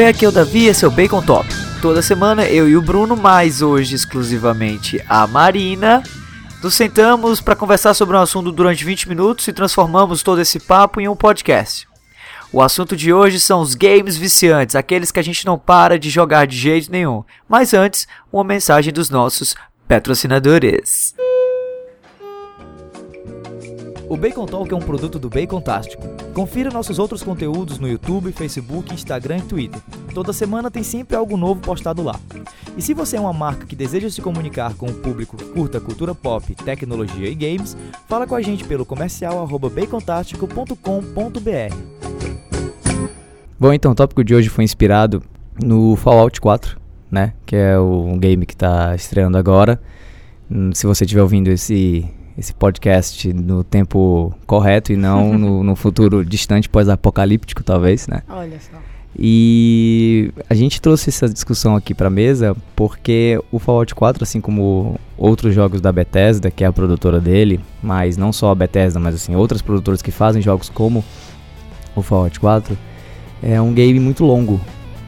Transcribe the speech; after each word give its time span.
Oi, 0.00 0.06
aqui 0.06 0.24
é 0.24 0.28
o 0.28 0.32
Davi, 0.32 0.64
esse 0.64 0.82
é 0.82 0.88
o 0.88 0.90
Bacon 0.90 1.20
Top. 1.20 1.46
Toda 1.82 2.00
semana 2.00 2.46
eu 2.46 2.66
e 2.66 2.74
o 2.74 2.80
Bruno, 2.80 3.14
mas 3.14 3.60
hoje 3.60 3.94
exclusivamente 3.94 4.98
a 5.06 5.26
Marina, 5.26 6.02
nos 6.62 6.72
sentamos 6.72 7.42
para 7.42 7.54
conversar 7.54 7.92
sobre 7.92 8.16
um 8.16 8.20
assunto 8.20 8.50
durante 8.50 8.82
20 8.82 9.10
minutos 9.10 9.46
e 9.46 9.52
transformamos 9.52 10.22
todo 10.22 10.40
esse 10.40 10.58
papo 10.58 11.02
em 11.02 11.08
um 11.08 11.14
podcast. 11.14 11.86
O 12.50 12.62
assunto 12.62 12.96
de 12.96 13.12
hoje 13.12 13.38
são 13.38 13.60
os 13.60 13.74
games 13.74 14.16
viciantes, 14.16 14.74
aqueles 14.74 15.12
que 15.12 15.20
a 15.20 15.22
gente 15.22 15.44
não 15.44 15.58
para 15.58 15.98
de 15.98 16.08
jogar 16.08 16.46
de 16.46 16.56
jeito 16.56 16.90
nenhum. 16.90 17.22
Mas 17.46 17.74
antes, 17.74 18.08
uma 18.32 18.42
mensagem 18.42 18.94
dos 18.94 19.10
nossos 19.10 19.54
patrocinadores. 19.86 21.14
O 24.10 24.16
Bacon 24.16 24.44
Talk 24.44 24.74
é 24.74 24.76
um 24.76 24.80
produto 24.80 25.20
do 25.20 25.30
Bacon 25.30 25.60
Tástico. 25.60 26.02
Confira 26.34 26.68
nossos 26.68 26.98
outros 26.98 27.22
conteúdos 27.22 27.78
no 27.78 27.86
YouTube, 27.86 28.32
Facebook, 28.32 28.92
Instagram 28.92 29.36
e 29.36 29.42
Twitter. 29.42 29.80
Toda 30.12 30.32
semana 30.32 30.68
tem 30.68 30.82
sempre 30.82 31.16
algo 31.16 31.36
novo 31.36 31.60
postado 31.60 32.02
lá. 32.02 32.18
E 32.76 32.82
se 32.82 32.92
você 32.92 33.16
é 33.16 33.20
uma 33.20 33.32
marca 33.32 33.66
que 33.66 33.76
deseja 33.76 34.10
se 34.10 34.20
comunicar 34.20 34.74
com 34.74 34.86
o 34.86 34.94
público 34.94 35.36
que 35.36 35.44
curta 35.44 35.80
cultura 35.80 36.12
pop, 36.12 36.52
tecnologia 36.56 37.28
e 37.28 37.36
games, 37.36 37.76
fala 38.08 38.26
com 38.26 38.34
a 38.34 38.42
gente 38.42 38.64
pelo 38.64 38.84
comercial 38.84 39.46
bacontástico.com.br. 39.46 41.76
Bom, 43.60 43.72
então 43.72 43.92
o 43.92 43.94
tópico 43.94 44.24
de 44.24 44.34
hoje 44.34 44.48
foi 44.48 44.64
inspirado 44.64 45.22
no 45.62 45.94
Fallout 45.94 46.40
4, 46.40 46.80
né? 47.08 47.32
Que 47.46 47.54
é 47.54 47.78
um 47.78 48.18
game 48.18 48.44
que 48.44 48.54
está 48.54 48.92
estreando 48.92 49.38
agora. 49.38 49.80
Hum, 50.50 50.72
se 50.74 50.84
você 50.84 51.04
estiver 51.04 51.22
ouvindo 51.22 51.46
esse 51.46 52.10
esse 52.40 52.54
podcast 52.54 53.30
no 53.34 53.62
tempo 53.62 54.32
correto 54.46 54.92
e 54.92 54.96
não 54.96 55.36
no, 55.38 55.62
no 55.62 55.76
futuro 55.76 56.24
distante, 56.24 56.70
pós-apocalíptico, 56.70 57.62
talvez, 57.62 58.08
né? 58.08 58.22
Olha 58.28 58.58
só. 58.58 58.78
E 59.18 60.32
a 60.48 60.54
gente 60.54 60.80
trouxe 60.80 61.10
essa 61.10 61.28
discussão 61.28 61.76
aqui 61.76 61.92
para 61.92 62.08
mesa 62.08 62.56
porque 62.74 63.38
o 63.52 63.58
Fallout 63.58 63.94
4, 63.94 64.22
assim 64.22 64.40
como 64.40 64.98
outros 65.18 65.54
jogos 65.54 65.80
da 65.80 65.92
Bethesda, 65.92 66.50
que 66.50 66.64
é 66.64 66.66
a 66.66 66.72
produtora 66.72 67.20
dele, 67.20 67.60
mas 67.82 68.16
não 68.16 68.32
só 68.32 68.50
a 68.50 68.54
Bethesda, 68.54 68.98
mas 68.98 69.14
assim 69.14 69.34
outras 69.36 69.60
produtoras 69.60 70.00
que 70.00 70.10
fazem 70.10 70.40
jogos 70.40 70.70
como 70.70 71.04
o 71.94 72.00
Fallout 72.00 72.40
4, 72.40 72.78
é 73.42 73.60
um 73.60 73.74
game 73.74 74.00
muito 74.00 74.24
longo, 74.24 74.58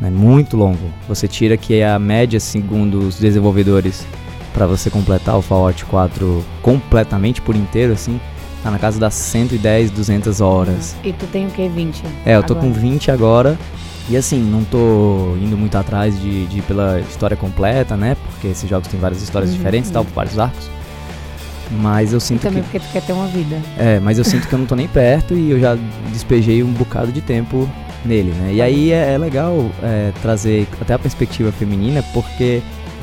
né? 0.00 0.10
Muito 0.10 0.56
longo. 0.56 0.92
Você 1.08 1.26
tira 1.26 1.56
que 1.56 1.76
é 1.76 1.88
a 1.88 1.98
média 1.98 2.40
segundo 2.40 2.98
os 2.98 3.18
desenvolvedores 3.18 4.04
para 4.52 4.66
você 4.66 4.90
completar 4.90 5.36
o 5.36 5.42
Fallout 5.42 5.84
4 5.84 6.44
completamente 6.60 7.40
por 7.40 7.56
inteiro, 7.56 7.92
assim, 7.92 8.20
tá 8.62 8.70
na 8.70 8.78
casa 8.78 8.98
das 8.98 9.14
110, 9.14 9.90
200 9.90 10.40
horas. 10.40 10.94
E 11.02 11.12
tu 11.12 11.26
tem 11.26 11.46
o 11.46 11.50
que, 11.50 11.68
20? 11.68 12.02
É, 12.24 12.36
eu 12.36 12.42
tô 12.42 12.54
agora. 12.54 12.68
com 12.68 12.72
20 12.72 13.10
agora. 13.10 13.58
E 14.08 14.16
assim, 14.16 14.40
não 14.42 14.64
tô 14.64 15.36
indo 15.40 15.56
muito 15.56 15.76
atrás 15.78 16.20
de, 16.20 16.46
de 16.46 16.58
ir 16.58 16.62
pela 16.62 17.00
história 17.00 17.36
completa, 17.36 17.96
né? 17.96 18.16
Porque 18.26 18.48
esses 18.48 18.68
jogos 18.68 18.88
têm 18.88 18.98
várias 18.98 19.22
histórias 19.22 19.50
uhum, 19.50 19.56
diferentes 19.56 19.90
e 19.90 19.92
tal, 19.92 20.04
por 20.04 20.12
vários 20.12 20.38
arcos. 20.38 20.68
Mas 21.70 22.12
eu 22.12 22.20
sinto 22.20 22.40
e 22.40 22.42
também 22.42 22.62
que... 22.62 22.68
porque 22.68 22.80
tu 22.80 22.92
quer 22.92 23.02
ter 23.02 23.12
uma 23.12 23.28
vida. 23.28 23.60
É, 23.78 24.00
mas 24.00 24.18
eu 24.18 24.24
sinto 24.24 24.48
que 24.48 24.52
eu 24.52 24.58
não 24.58 24.66
tô 24.66 24.74
nem 24.74 24.88
perto 24.88 25.34
e 25.34 25.52
eu 25.52 25.60
já 25.60 25.78
despejei 26.10 26.62
um 26.62 26.72
bocado 26.72 27.12
de 27.12 27.20
tempo 27.20 27.68
nele, 28.04 28.32
né? 28.32 28.52
E 28.52 28.60
aí 28.60 28.92
é, 28.92 29.14
é 29.14 29.18
legal 29.18 29.70
é, 29.82 30.12
trazer 30.20 30.66
até 30.80 30.94
a 30.94 30.98
perspectiva 30.98 31.52
feminina, 31.52 32.02
porque 32.12 32.60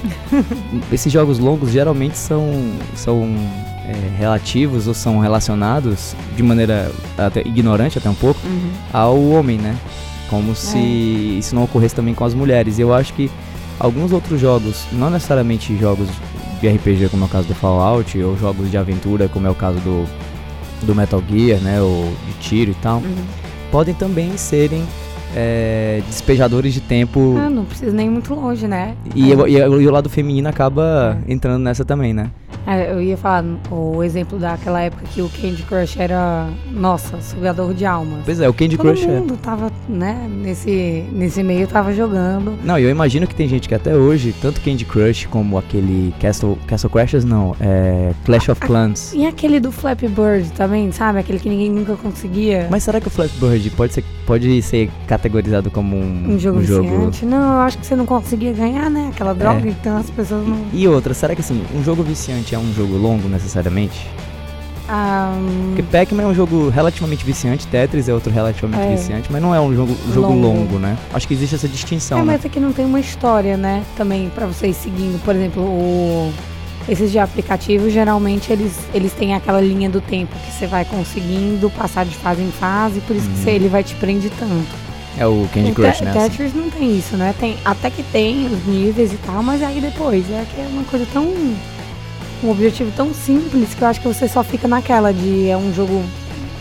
esses 0.91 1.11
jogos 1.11 1.39
longos 1.39 1.71
geralmente 1.71 2.17
são, 2.17 2.49
são 2.95 3.27
é, 3.85 4.17
relativos 4.17 4.87
ou 4.87 4.93
são 4.93 5.19
relacionados 5.19 6.15
de 6.35 6.43
maneira 6.43 6.91
até 7.17 7.41
ignorante 7.41 7.97
até 7.97 8.09
um 8.09 8.15
pouco 8.15 8.39
uhum. 8.45 8.71
ao 8.93 9.29
homem, 9.29 9.57
né? 9.57 9.75
Como 10.29 10.51
é. 10.51 10.55
se 10.55 10.77
isso 11.39 11.55
não 11.55 11.63
ocorresse 11.63 11.95
também 11.95 12.13
com 12.13 12.23
as 12.23 12.33
mulheres. 12.33 12.77
Eu 12.77 12.93
acho 12.93 13.13
que 13.13 13.31
alguns 13.79 14.11
outros 14.11 14.39
jogos, 14.39 14.85
não 14.91 15.09
necessariamente 15.09 15.75
jogos 15.77 16.07
de 16.61 16.67
RPG 16.67 17.09
como 17.09 17.23
é 17.23 17.25
o 17.25 17.29
caso 17.29 17.47
do 17.47 17.55
Fallout, 17.55 18.21
ou 18.21 18.37
jogos 18.37 18.69
de 18.69 18.77
aventura 18.77 19.27
como 19.27 19.47
é 19.47 19.49
o 19.49 19.55
caso 19.55 19.79
do, 19.79 20.05
do 20.85 20.93
Metal 20.93 21.23
Gear, 21.27 21.59
né? 21.61 21.81
Ou 21.81 22.13
de 22.27 22.33
tiro 22.39 22.71
e 22.71 22.75
tal, 22.75 22.97
uhum. 22.97 23.25
podem 23.71 23.95
também 23.95 24.37
serem 24.37 24.85
é, 25.35 26.01
despejadores 26.07 26.73
de 26.73 26.81
tempo. 26.81 27.35
Ah, 27.37 27.49
não 27.49 27.65
precisa 27.65 27.91
nem 27.91 28.07
ir 28.07 28.09
muito 28.09 28.33
longe, 28.33 28.67
né? 28.67 28.95
E, 29.15 29.31
e, 29.31 29.33
e, 29.33 29.87
o 29.87 29.91
lado 29.91 30.09
feminino 30.09 30.47
acaba 30.49 31.17
entrando 31.27 31.61
nessa 31.61 31.85
também, 31.85 32.13
né? 32.13 32.31
É, 32.67 32.91
eu 32.91 33.01
ia 33.01 33.17
falar 33.17 33.43
o 33.71 34.03
exemplo 34.03 34.37
daquela 34.37 34.81
época 34.81 35.03
que 35.11 35.21
o 35.21 35.29
Candy 35.29 35.63
Crush 35.63 35.99
era, 35.99 36.47
nossa, 36.71 37.19
sugador 37.21 37.73
de 37.73 37.85
almas. 37.85 38.21
Pois 38.25 38.39
é, 38.39 38.47
o 38.47 38.53
Candy 38.53 38.77
Todo 38.77 38.87
Crush 38.87 39.01
Todo 39.01 39.11
mundo 39.11 39.33
é. 39.33 39.37
tava, 39.37 39.71
né, 39.87 40.29
nesse, 40.29 41.05
nesse 41.11 41.43
meio 41.43 41.67
tava 41.67 41.93
jogando. 41.93 42.57
Não, 42.63 42.77
eu 42.77 42.89
imagino 42.89 43.25
que 43.27 43.35
tem 43.35 43.47
gente 43.47 43.67
que 43.67 43.75
até 43.75 43.95
hoje, 43.95 44.33
tanto 44.41 44.61
Candy 44.61 44.85
Crush 44.85 45.25
como 45.27 45.57
aquele 45.57 46.13
Castle, 46.19 46.57
Castle 46.67 46.89
Crashers, 46.89 47.25
não, 47.25 47.55
é 47.59 48.13
Clash 48.25 48.49
of 48.49 48.61
Clans. 48.61 49.13
E 49.13 49.25
aquele 49.25 49.59
do 49.59 49.71
Flappy 49.71 50.07
Bird 50.07 50.51
também, 50.51 50.91
sabe? 50.91 51.19
Aquele 51.19 51.39
que 51.39 51.49
ninguém 51.49 51.71
nunca 51.71 51.95
conseguia. 51.95 52.67
Mas 52.69 52.83
será 52.83 52.99
que 52.99 53.07
o 53.07 53.11
Flappy 53.11 53.37
Bird 53.39 53.69
pode 53.71 53.93
ser, 53.93 54.03
pode 54.25 54.61
ser 54.61 54.89
categorizado 55.07 55.71
como 55.71 55.95
um, 55.95 56.33
um 56.33 56.39
jogo 56.39 56.59
um 56.59 56.63
jogo... 56.63 57.11
Não, 57.23 57.53
eu 57.53 57.59
acho 57.61 57.77
que 57.77 57.85
você 57.85 57.95
não 57.95 58.05
conseguia 58.05 58.53
ganhar, 58.53 58.89
né? 58.89 59.09
Aquela 59.13 59.33
droga, 59.33 59.67
é. 59.67 59.71
então 59.71 59.97
as 59.97 60.09
pessoas 60.09 60.47
não... 60.47 60.65
E 60.73 60.87
outra, 60.87 61.13
será 61.13 61.33
que 61.33 61.41
assim, 61.41 61.63
um 61.75 61.83
jogo 61.83 62.03
viciante 62.03 62.48
é 62.55 62.59
um 62.59 62.73
jogo 62.73 62.97
longo 62.97 63.27
necessariamente? 63.27 64.07
Um... 64.89 65.67
Porque 65.75 65.83
Pac-Man 65.83 66.23
é 66.23 66.25
um 66.25 66.33
jogo 66.33 66.69
relativamente 66.69 67.23
viciante, 67.23 67.67
Tetris 67.67 68.09
é 68.09 68.13
outro 68.13 68.31
relativamente 68.31 68.81
é. 68.81 68.95
viciante, 68.95 69.31
mas 69.31 69.41
não 69.41 69.53
é 69.53 69.61
um 69.61 69.73
jogo, 69.75 69.95
jogo 70.11 70.33
longo. 70.33 70.63
longo. 70.63 70.79
né? 70.79 70.97
Acho 71.13 71.27
que 71.27 71.33
existe 71.33 71.55
essa 71.55 71.67
distinção. 71.67 72.17
É, 72.17 72.21
né? 72.21 72.33
mas 72.33 72.45
aqui 72.45 72.59
não 72.59 72.73
tem 72.73 72.85
uma 72.85 72.99
história, 72.99 73.55
né? 73.55 73.83
Também 73.95 74.29
para 74.29 74.47
vocês 74.47 74.75
seguindo, 74.75 75.23
por 75.23 75.35
exemplo, 75.35 75.61
o... 75.61 76.33
esses 76.87 77.11
de 77.11 77.19
aplicativo, 77.19 77.87
geralmente 77.89 78.51
eles, 78.51 78.79
eles 78.93 79.13
têm 79.13 79.35
aquela 79.35 79.61
linha 79.61 79.89
do 79.89 80.01
tempo 80.01 80.35
que 80.39 80.51
você 80.51 80.65
vai 80.65 80.83
conseguindo 80.85 81.69
passar 81.69 82.03
de 82.03 82.15
fase 82.15 82.41
em 82.41 82.51
fase, 82.51 82.99
por 83.01 83.15
isso 83.15 83.27
uhum. 83.27 83.33
que 83.33 83.39
você, 83.41 83.51
ele 83.51 83.69
vai 83.69 83.83
te 83.83 83.93
prender 83.95 84.31
tanto. 84.39 84.89
É 85.19 85.27
o 85.27 85.47
Candy 85.53 85.73
Crush, 85.73 86.01
né? 86.01 86.13
Tetris 86.13 86.49
assim. 86.49 86.57
não 86.57 86.69
tem 86.69 86.97
isso, 86.97 87.15
né? 87.15 87.35
Tem, 87.39 87.57
até 87.63 87.91
que 87.91 88.01
tem 88.01 88.47
os 88.47 88.65
níveis 88.65 89.13
e 89.13 89.17
tal, 89.17 89.43
mas 89.43 89.61
aí 89.61 89.79
depois 89.81 90.27
é 90.31 90.45
que 90.51 90.61
é 90.61 90.67
uma 90.71 90.83
coisa 90.83 91.05
tão 91.11 91.25
um 92.43 92.51
objetivo 92.51 92.91
tão 92.95 93.13
simples 93.13 93.73
que 93.73 93.81
eu 93.81 93.87
acho 93.87 94.01
que 94.01 94.07
você 94.07 94.27
só 94.27 94.43
fica 94.43 94.67
naquela 94.67 95.13
de 95.13 95.49
é 95.49 95.57
um 95.57 95.73
jogo 95.73 96.03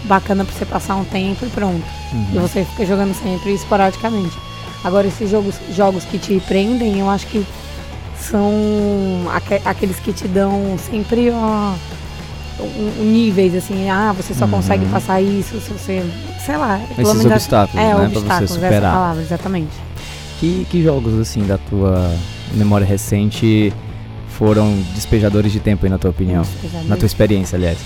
bacana 0.05 0.45
pra 0.45 0.55
você 0.55 0.65
passar 0.65 0.97
um 0.97 1.05
tempo 1.05 1.45
e 1.45 1.49
pronto. 1.51 1.85
Uhum. 2.13 2.27
E 2.35 2.39
você 2.39 2.65
fica 2.65 2.87
jogando 2.87 3.15
sempre 3.15 3.53
esporadicamente. 3.53 4.37
Agora 4.83 5.07
esses 5.07 5.29
jogos, 5.31 5.57
jogos 5.75 6.05
que 6.05 6.19
te 6.19 6.41
prendem, 6.41 7.01
eu 7.01 7.11
acho 7.11 7.27
que 7.27 7.47
são 8.19 8.53
aqu 9.33 9.61
aqueles 9.65 9.99
que 9.99 10.13
te 10.13 10.27
dão 10.27 10.77
sempre 10.79 11.31
ó, 11.31 11.75
um, 12.61 13.03
um 13.03 13.05
níveis 13.05 13.55
assim, 13.55 13.89
ah, 13.89 14.13
você 14.13 14.35
só 14.35 14.45
uhum. 14.45 14.53
consegue 14.53 14.87
passar 14.87 15.21
isso 15.21 15.61
se 15.61 15.71
você, 15.71 16.05
sei 16.45 16.57
lá, 16.57 16.81
esses 16.99 17.25
obstáculos, 17.25 17.81
é, 17.81 17.95
né, 17.95 18.07
obstáculos, 18.07 18.25
pra 18.25 18.41
você 18.41 18.47
superar. 18.47 18.95
Palavra, 18.95 19.23
exatamente. 19.23 19.73
Que, 20.41 20.67
que 20.71 20.83
jogos 20.83 21.19
assim 21.19 21.45
da 21.45 21.59
tua 21.59 22.13
memória 22.55 22.87
recente 22.87 23.73
foram 24.39 24.73
despejadores 24.95 25.51
de 25.51 25.59
tempo 25.59 25.85
aí 25.85 25.91
na 25.91 25.99
tua 25.99 26.11
opinião? 26.11 26.45
Na 26.87 26.97
tua 26.97 27.07
experiência, 27.07 27.57
aliás. 27.57 27.79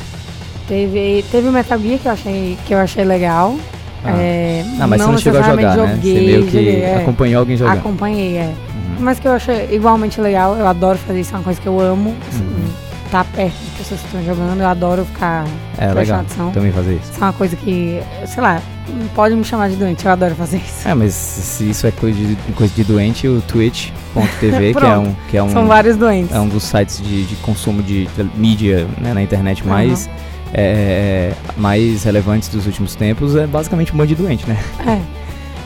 Teve, 0.68 1.24
teve 1.32 1.48
o 1.48 1.52
Metal 1.52 1.78
Gear 1.78 1.98
que 1.98 2.06
eu 2.06 2.12
achei, 2.12 2.58
que 2.66 2.74
eu 2.74 2.78
achei 2.78 3.04
legal. 3.04 3.56
Ah. 4.04 4.10
É, 4.18 4.64
não, 4.76 4.86
mas 4.86 5.00
não 5.00 5.06
você 5.06 5.12
não 5.12 5.18
chegou 5.18 5.40
a 5.40 5.42
jogar, 5.42 5.76
joguei, 5.76 5.86
né? 5.86 6.00
Você 6.02 6.12
meio 6.12 6.44
que 6.44 6.52
joguei, 6.52 6.82
é. 6.82 6.96
acompanhou 6.96 7.40
alguém 7.40 7.56
jogando. 7.56 7.78
Acompanhei, 7.78 8.36
é. 8.36 8.44
Uhum. 8.44 8.96
Mas 9.00 9.18
que 9.18 9.26
eu 9.26 9.32
achei 9.32 9.68
igualmente 9.72 10.20
legal. 10.20 10.54
Eu 10.56 10.66
adoro 10.66 10.98
fazer 10.98 11.20
isso, 11.20 11.32
é 11.34 11.38
uma 11.38 11.44
coisa 11.44 11.60
que 11.60 11.66
eu 11.66 11.80
amo. 11.80 12.10
Uhum. 12.10 12.70
Estar 13.12 13.24
tá 13.24 13.30
perto 13.36 13.58
de 13.58 13.70
pessoas 13.72 14.00
que 14.00 14.06
estão 14.06 14.24
jogando, 14.24 14.58
eu 14.58 14.66
adoro 14.66 15.04
ficar 15.04 15.44
é, 15.76 15.92
legal. 15.92 16.20
atenção. 16.20 16.50
Também 16.50 16.72
fazer 16.72 16.94
isso. 16.94 17.12
Isso 17.12 17.20
é 17.20 17.24
uma 17.26 17.32
coisa 17.34 17.56
que, 17.56 18.00
sei 18.24 18.42
lá, 18.42 18.62
pode 19.14 19.34
me 19.34 19.44
chamar 19.44 19.68
de 19.68 19.76
doente, 19.76 20.02
eu 20.06 20.12
adoro 20.12 20.34
fazer 20.34 20.56
isso. 20.56 20.88
É, 20.88 20.94
mas 20.94 21.12
se 21.12 21.68
isso 21.68 21.86
é 21.86 21.90
coisa 21.90 22.18
de, 22.18 22.34
coisa 22.54 22.72
de 22.74 22.82
doente, 22.82 23.28
o 23.28 23.42
Twitch.tv, 23.42 24.72
que 24.80 24.86
é 24.86 24.96
um. 24.96 25.14
Que 25.28 25.36
é 25.36 25.42
um 25.42 25.50
São 25.50 25.66
vários 25.66 25.98
doentes. 25.98 26.34
É 26.34 26.40
um 26.40 26.48
dos 26.48 26.62
sites 26.62 27.02
de, 27.02 27.26
de 27.26 27.36
consumo 27.36 27.82
de 27.82 28.08
mídia 28.34 28.88
né, 28.98 29.12
na 29.12 29.20
internet 29.20 29.62
mais. 29.66 30.06
Uhum. 30.06 30.12
É, 30.54 31.32
mais 31.56 32.04
relevantes 32.04 32.48
dos 32.48 32.66
últimos 32.66 32.94
tempos 32.94 33.36
é 33.36 33.46
basicamente 33.46 33.92
um 33.92 33.96
monte 33.96 34.08
de 34.08 34.14
doente, 34.14 34.46
né? 34.46 34.58
É. 34.86 35.21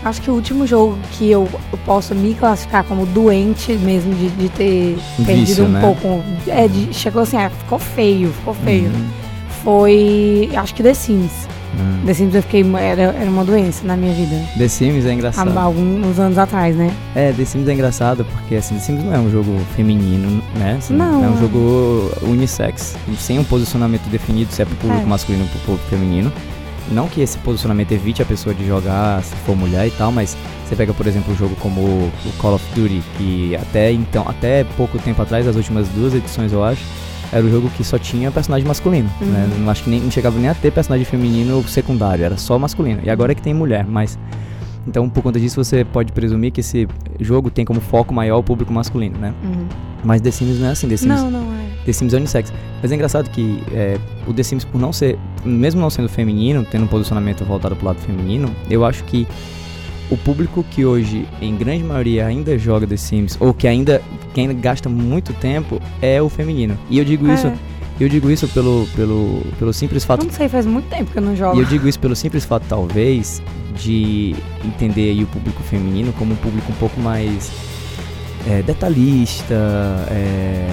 Acho 0.06 0.22
que 0.22 0.30
o 0.30 0.34
último 0.34 0.64
jogo 0.68 0.96
que 1.10 1.28
eu, 1.28 1.48
eu 1.72 1.78
posso 1.84 2.14
me 2.14 2.32
classificar 2.32 2.84
como 2.84 3.04
doente 3.06 3.72
mesmo 3.72 4.14
de, 4.14 4.28
de 4.28 4.48
ter 4.50 4.94
Vício, 4.94 5.24
perdido 5.26 5.64
um 5.64 5.68
né? 5.68 5.80
pouco. 5.80 6.22
É, 6.46 6.68
de, 6.68 6.94
chegou 6.94 7.22
assim, 7.22 7.36
é, 7.36 7.50
ficou 7.50 7.76
feio, 7.76 8.32
ficou 8.32 8.54
feio. 8.54 8.84
Uhum. 8.84 9.08
Foi. 9.64 10.48
Acho 10.54 10.72
que 10.76 10.82
The 10.84 10.94
Sims. 10.94 11.32
Hum. 11.76 12.06
The 12.06 12.14
Sims 12.14 12.36
eu 12.36 12.42
fiquei. 12.42 12.64
Era, 12.76 13.02
era 13.02 13.28
uma 13.28 13.44
doença 13.44 13.84
na 13.84 13.96
minha 13.96 14.14
vida. 14.14 14.36
The 14.56 14.68
Sims 14.68 15.04
é 15.06 15.12
engraçado. 15.12 15.58
Há 15.58 15.62
alguns 15.62 16.20
anos 16.20 16.38
atrás, 16.38 16.76
né? 16.76 16.94
É, 17.16 17.32
The 17.32 17.44
Sims 17.44 17.66
é 17.66 17.72
engraçado 17.72 18.24
porque 18.26 18.54
assim, 18.54 18.76
The 18.76 18.82
Sims 18.82 19.02
não 19.02 19.12
é 19.12 19.18
um 19.18 19.28
jogo 19.28 19.58
feminino, 19.74 20.40
né? 20.54 20.76
Assim, 20.78 20.94
não. 20.94 21.24
É 21.24 21.28
um 21.28 21.40
jogo 21.40 22.12
unissex, 22.22 22.94
sem 23.18 23.40
um 23.40 23.44
posicionamento 23.44 24.08
definido 24.08 24.52
se 24.52 24.62
é 24.62 24.64
pro 24.64 24.76
público 24.76 25.02
é. 25.02 25.04
masculino 25.04 25.42
ou 25.42 25.50
pro 25.50 25.58
público 25.62 25.88
feminino. 25.90 26.32
Não 26.90 27.08
que 27.08 27.20
esse 27.20 27.38
posicionamento 27.38 27.92
evite 27.92 28.22
a 28.22 28.24
pessoa 28.24 28.54
de 28.54 28.66
jogar 28.66 29.22
se 29.22 29.34
for 29.36 29.56
mulher 29.56 29.86
e 29.86 29.90
tal, 29.90 30.12
mas 30.12 30.36
você 30.64 30.76
pega, 30.76 30.92
por 30.92 31.06
exemplo, 31.06 31.32
um 31.32 31.36
jogo 31.36 31.54
como 31.56 31.80
o 31.80 32.12
Call 32.38 32.54
of 32.54 32.64
Duty, 32.74 33.02
que 33.16 33.56
até 33.56 33.92
então, 33.92 34.24
até 34.26 34.64
pouco 34.76 34.98
tempo 34.98 35.20
atrás, 35.22 35.46
as 35.46 35.56
últimas 35.56 35.88
duas 35.88 36.14
edições 36.14 36.52
eu 36.52 36.64
acho, 36.64 36.82
era 37.32 37.44
o 37.44 37.50
jogo 37.50 37.68
que 37.70 37.84
só 37.84 37.98
tinha 37.98 38.30
personagem 38.30 38.66
masculino. 38.66 39.10
Uhum. 39.20 39.26
Né? 39.26 39.50
Não 39.58 39.70
acho 39.70 39.84
que 39.84 39.90
nem 39.90 40.00
não 40.00 40.10
chegava 40.10 40.38
nem 40.38 40.48
a 40.48 40.54
ter 40.54 40.72
personagem 40.72 41.04
feminino 41.04 41.62
secundário, 41.68 42.24
era 42.24 42.36
só 42.36 42.58
masculino. 42.58 43.00
E 43.04 43.10
agora 43.10 43.32
é 43.32 43.34
que 43.34 43.42
tem 43.42 43.54
mulher, 43.54 43.84
mas 43.86 44.18
então, 44.86 45.08
por 45.08 45.22
conta 45.22 45.40
disso, 45.40 45.62
você 45.62 45.84
pode 45.84 46.12
presumir 46.12 46.52
que 46.52 46.60
esse 46.60 46.86
jogo 47.18 47.50
tem 47.50 47.64
como 47.64 47.80
foco 47.80 48.14
maior 48.14 48.38
o 48.38 48.42
público 48.42 48.72
masculino, 48.72 49.18
né? 49.18 49.34
Uhum. 49.42 49.66
Mas 50.04 50.20
The 50.20 50.30
Sims 50.30 50.60
não 50.60 50.68
é 50.68 50.70
assim, 50.70 50.88
The 50.88 50.96
Sims, 50.96 51.22
não, 51.22 51.30
não 51.30 51.52
é. 51.54 51.55
The 51.86 51.92
Sims 51.92 52.12
é 52.12 52.16
unissex. 52.18 52.52
Mas 52.82 52.92
é 52.92 52.94
engraçado 52.94 53.30
que 53.30 53.62
é, 53.72 53.98
o 54.26 54.34
The 54.34 54.42
Sims, 54.42 54.64
por 54.64 54.78
não 54.78 54.92
ser, 54.92 55.18
mesmo 55.44 55.80
não 55.80 55.88
sendo 55.88 56.08
feminino, 56.08 56.66
tendo 56.70 56.84
um 56.84 56.88
posicionamento 56.88 57.44
voltado 57.44 57.74
pro 57.74 57.86
lado 57.86 57.98
feminino, 58.00 58.54
eu 58.68 58.84
acho 58.84 59.04
que 59.04 59.26
o 60.10 60.16
público 60.16 60.64
que 60.70 60.84
hoje, 60.84 61.26
em 61.40 61.56
grande 61.56 61.82
maioria, 61.82 62.26
ainda 62.26 62.58
joga 62.58 62.86
The 62.86 62.96
Sims, 62.96 63.36
ou 63.40 63.54
que 63.54 63.66
ainda, 63.66 64.02
que 64.34 64.40
ainda 64.40 64.52
gasta 64.52 64.88
muito 64.88 65.32
tempo, 65.32 65.80
é 66.02 66.20
o 66.20 66.28
feminino. 66.28 66.76
E 66.90 66.98
eu 66.98 67.04
digo 67.04 67.26
é. 67.28 67.34
isso... 67.34 67.52
Eu 67.98 68.10
digo 68.10 68.30
isso 68.30 68.46
pelo, 68.48 68.86
pelo, 68.94 69.40
pelo 69.58 69.72
simples 69.72 70.04
fato. 70.04 70.22
Não 70.22 70.30
sei, 70.30 70.50
faz 70.50 70.66
muito 70.66 70.86
tempo 70.90 71.10
que 71.10 71.16
eu 71.16 71.22
não 71.22 71.34
jogo. 71.34 71.56
E 71.56 71.60
eu 71.60 71.64
digo 71.64 71.88
isso 71.88 71.98
pelo 71.98 72.14
simples 72.14 72.44
fato, 72.44 72.66
talvez, 72.68 73.42
de 73.74 74.36
entender 74.62 75.08
aí 75.12 75.22
o 75.22 75.26
público 75.26 75.62
feminino 75.62 76.12
como 76.12 76.34
um 76.34 76.36
público 76.36 76.70
um 76.70 76.74
pouco 76.74 77.00
mais 77.00 77.50
é, 78.46 78.60
detalhista, 78.60 79.54
é, 80.10 80.66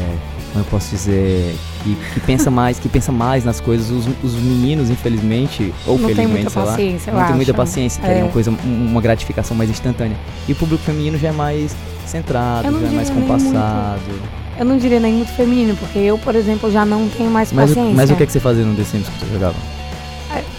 como 0.54 0.64
eu 0.64 0.70
posso 0.70 0.92
dizer, 0.92 1.56
que, 1.84 1.98
que, 2.14 2.20
pensa 2.20 2.52
mais, 2.52 2.78
que 2.78 2.88
pensa 2.88 3.12
mais 3.12 3.44
nas 3.44 3.60
coisas. 3.60 3.90
Os, 3.90 4.08
os 4.24 4.36
meninos, 4.36 4.90
infelizmente, 4.90 5.74
ou 5.86 5.98
não 5.98 6.08
felizmente, 6.08 6.52
sei 6.52 7.12
lá, 7.12 7.20
não 7.20 7.28
tem 7.28 7.36
muita 7.36 7.54
paciência, 7.54 8.00
é. 8.02 8.06
querem 8.06 8.24
uma 8.24 8.32
coisa, 8.32 8.52
uma 8.64 9.02
gratificação 9.02 9.58
mais 9.58 9.70
instantânea. 9.70 10.16
E 10.48 10.52
o 10.52 10.56
público 10.56 10.84
feminino 10.84 11.18
já 11.18 11.30
é 11.30 11.32
mais 11.32 11.76
centrado, 12.06 12.80
já 12.80 12.88
é 12.88 12.92
mais 12.92 13.10
compassado. 13.10 14.02
Muito, 14.08 14.44
eu 14.60 14.66
não 14.66 14.78
diria 14.78 15.00
nem 15.00 15.14
muito 15.14 15.32
feminino, 15.32 15.76
porque 15.76 15.98
eu, 15.98 16.18
por 16.20 16.36
exemplo, 16.36 16.72
já 16.72 16.86
não 16.86 17.10
tenho 17.10 17.32
mais 17.32 17.52
mas 17.52 17.70
paciência. 17.72 17.92
O, 17.92 17.96
mas 17.96 18.12
o 18.12 18.16
que, 18.16 18.24
é 18.24 18.26
que 18.28 18.32
você 18.32 18.40
fazia 18.40 18.64
no 18.64 18.76
The 18.76 18.84
Sims 18.84 19.10
que 19.10 19.26
você 19.26 19.34
jogava? 19.34 19.56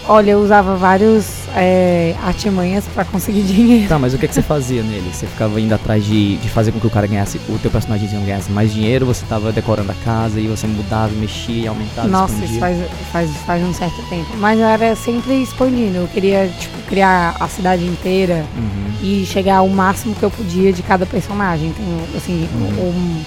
Olha, 0.07 0.31
eu 0.31 0.39
usava 0.39 0.75
vários 0.75 1.47
é, 1.55 2.15
artimanhas 2.23 2.85
para 2.93 3.03
conseguir 3.03 3.41
dinheiro. 3.43 3.89
Tá, 3.89 3.97
mas 3.97 4.13
o 4.13 4.19
que, 4.19 4.25
é 4.25 4.27
que 4.27 4.35
você 4.35 4.41
fazia 4.41 4.83
nele? 4.83 5.09
Você 5.11 5.25
ficava 5.25 5.59
indo 5.59 5.73
atrás 5.73 6.05
de, 6.05 6.37
de 6.37 6.49
fazer 6.49 6.71
com 6.71 6.79
que 6.79 6.85
o 6.85 6.89
cara 6.91 7.07
ganhasse, 7.07 7.39
o 7.49 7.57
teu 7.57 7.71
personagem 7.71 8.07
ganhasse 8.23 8.51
mais 8.51 8.71
dinheiro, 8.71 9.05
você 9.05 9.25
tava 9.25 9.51
decorando 9.51 9.91
a 9.91 9.95
casa 9.95 10.39
e 10.39 10.47
você 10.47 10.67
mudava, 10.67 11.11
mexia, 11.15 11.69
aumentava, 11.69 12.07
Nossa, 12.07 12.33
expandia. 12.33 12.51
isso 12.51 12.59
faz, 12.59 12.77
faz, 13.11 13.31
faz 13.45 13.63
um 13.63 13.73
certo 13.73 14.01
tempo. 14.09 14.29
Mas 14.37 14.59
eu 14.59 14.65
era 14.67 14.95
sempre 14.95 15.41
expandindo. 15.41 15.97
Eu 15.97 16.07
queria, 16.07 16.47
tipo, 16.59 16.77
criar 16.87 17.35
a 17.39 17.47
cidade 17.47 17.83
inteira 17.83 18.45
uhum. 18.55 18.93
e 19.01 19.25
chegar 19.25 19.57
ao 19.57 19.69
máximo 19.69 20.13
que 20.13 20.23
eu 20.23 20.29
podia 20.29 20.71
de 20.71 20.83
cada 20.83 21.05
personagem. 21.07 21.69
Então, 21.69 21.83
assim, 22.15 22.47
uhum. 22.53 23.23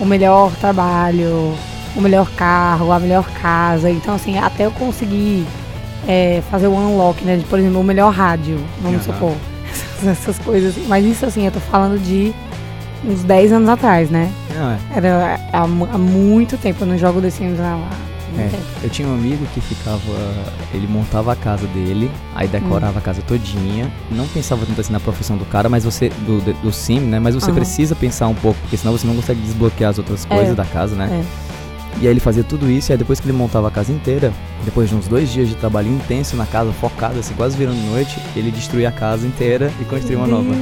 o, 0.00 0.02
o 0.02 0.06
melhor 0.06 0.50
trabalho, 0.56 1.54
o 1.94 2.00
melhor 2.00 2.28
carro, 2.32 2.90
a 2.90 2.98
melhor 2.98 3.30
casa. 3.40 3.88
Então, 3.88 4.14
assim, 4.14 4.38
até 4.38 4.66
eu 4.66 4.72
conseguir 4.72 5.46
é, 6.06 6.42
fazer 6.50 6.66
o 6.66 6.72
unlock, 6.72 7.24
né? 7.24 7.36
De, 7.36 7.44
por 7.44 7.58
exemplo, 7.58 7.80
o 7.80 7.84
melhor 7.84 8.12
rádio, 8.12 8.58
vamos 8.80 9.06
uhum. 9.06 9.14
supor. 9.14 9.32
Essas 10.06 10.38
coisas. 10.38 10.76
Mas 10.86 11.04
isso 11.04 11.24
assim, 11.24 11.46
eu 11.46 11.52
tô 11.52 11.60
falando 11.60 11.98
de 12.02 12.32
uns 13.04 13.22
10 13.22 13.52
anos 13.52 13.68
atrás, 13.68 14.10
né? 14.10 14.30
Não, 14.54 14.70
é. 14.70 14.78
Era 14.94 15.40
há, 15.52 15.62
há, 15.62 15.98
muito 15.98 16.56
tempo, 16.58 16.82
eu 16.82 16.86
não 16.86 16.98
jogo 16.98 17.20
The 17.20 17.30
Sims 17.30 17.60
há 17.60 17.78
é, 18.38 18.50
eu 18.82 18.90
tinha 18.90 19.08
um 19.08 19.14
amigo 19.14 19.44
que 19.54 19.60
ficava. 19.60 20.00
Ele 20.74 20.86
montava 20.86 21.32
a 21.32 21.36
casa 21.36 21.66
dele, 21.68 22.10
aí 22.34 22.46
decorava 22.46 22.94
hum. 22.94 22.98
a 22.98 23.00
casa 23.00 23.22
todinha. 23.22 23.90
Não 24.10 24.26
pensava 24.28 24.66
tanto 24.66 24.80
assim 24.80 24.92
na 24.92 25.00
profissão 25.00 25.36
do 25.36 25.44
cara, 25.46 25.68
mas 25.68 25.84
você. 25.84 26.10
Do, 26.26 26.40
do 26.40 26.72
sim, 26.72 27.00
né? 27.00 27.18
Mas 27.18 27.34
você 27.34 27.50
uhum. 27.50 27.56
precisa 27.56 27.94
pensar 27.94 28.28
um 28.28 28.34
pouco, 28.34 28.58
porque 28.60 28.76
senão 28.76 28.92
você 28.96 29.06
não 29.06 29.16
consegue 29.16 29.40
desbloquear 29.40 29.90
as 29.90 29.98
outras 29.98 30.24
coisas 30.24 30.50
é. 30.50 30.54
da 30.54 30.64
casa, 30.64 30.94
né? 30.94 31.08
É. 31.42 31.45
E 31.98 32.06
aí 32.06 32.08
ele 32.08 32.20
fazia 32.20 32.44
tudo 32.44 32.70
isso, 32.70 32.90
e 32.90 32.92
aí 32.92 32.98
depois 32.98 33.18
que 33.18 33.26
ele 33.26 33.36
montava 33.36 33.68
a 33.68 33.70
casa 33.70 33.90
inteira, 33.90 34.32
depois 34.64 34.88
de 34.88 34.94
uns 34.94 35.08
dois 35.08 35.32
dias 35.32 35.48
de 35.48 35.54
trabalho 35.54 35.88
intenso 35.88 36.36
na 36.36 36.44
casa, 36.44 36.70
focado, 36.72 37.18
assim, 37.18 37.34
quase 37.34 37.56
virando 37.56 37.80
noite, 37.90 38.18
ele 38.34 38.50
destruía 38.50 38.90
a 38.90 38.92
casa 38.92 39.26
inteira 39.26 39.72
e 39.80 39.84
construía 39.84 40.18
uma 40.18 40.26
nova. 40.26 40.52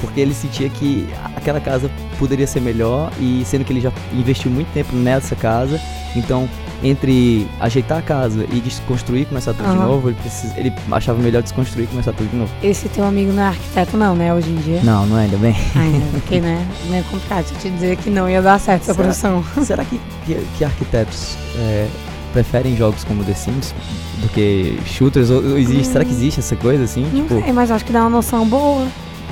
Porque 0.00 0.20
ele 0.20 0.32
sentia 0.32 0.68
que 0.68 1.08
aquela 1.34 1.60
casa 1.60 1.90
poderia 2.18 2.46
ser 2.46 2.60
melhor, 2.60 3.10
e 3.18 3.42
sendo 3.44 3.64
que 3.64 3.72
ele 3.72 3.80
já 3.80 3.92
investiu 4.12 4.50
muito 4.50 4.68
tempo 4.72 4.94
nessa 4.94 5.34
casa, 5.34 5.80
então 6.14 6.48
entre 6.82 7.46
ajeitar 7.60 7.98
a 7.98 8.02
casa 8.02 8.46
e 8.52 8.60
desconstruir 8.60 9.22
e 9.22 9.24
começar 9.24 9.54
tudo 9.54 9.66
uhum. 9.68 9.72
de 9.72 9.78
novo, 9.78 10.08
ele, 10.08 10.16
precisa, 10.20 10.54
ele 10.56 10.72
achava 10.92 11.18
melhor 11.18 11.42
desconstruir 11.42 11.84
e 11.84 11.86
começar 11.86 12.12
tudo 12.12 12.28
de 12.30 12.36
novo. 12.36 12.52
Esse 12.62 12.88
teu 12.88 13.04
amigo 13.04 13.32
não 13.32 13.42
é 13.42 13.46
arquiteto 13.46 13.96
não, 13.96 14.14
né, 14.14 14.34
hoje 14.34 14.50
em 14.50 14.56
dia? 14.56 14.80
Não, 14.82 15.06
não 15.06 15.18
é, 15.18 15.24
ainda 15.24 15.36
bem. 15.36 15.56
Ainda, 15.74 16.06
porque, 16.12 16.40
né, 16.40 16.66
não 16.88 16.96
é 16.96 17.02
complicado 17.02 17.46
te 17.60 17.70
dizer 17.70 17.96
que 17.96 18.10
não 18.10 18.28
ia 18.28 18.42
dar 18.42 18.58
certo 18.60 18.82
essa 18.82 18.94
produção. 18.94 19.44
Será 19.64 19.84
que, 19.84 20.00
que, 20.26 20.34
que 20.58 20.64
arquitetos 20.64 21.36
é, 21.56 21.88
preferem 22.32 22.76
jogos 22.76 23.04
como 23.04 23.24
The 23.24 23.34
Sims 23.34 23.74
do 24.20 24.28
que 24.28 24.78
shooters? 24.86 25.30
Ou, 25.30 25.58
existe, 25.58 25.88
hum. 25.88 25.92
Será 25.92 26.04
que 26.04 26.10
existe 26.10 26.40
essa 26.40 26.56
coisa 26.56 26.84
assim? 26.84 27.02
Não 27.12 27.22
tipo... 27.22 27.40
sei, 27.40 27.52
mas 27.52 27.70
acho 27.70 27.84
que 27.84 27.92
dá 27.92 28.02
uma 28.02 28.10
noção 28.10 28.46
boa. 28.46 28.86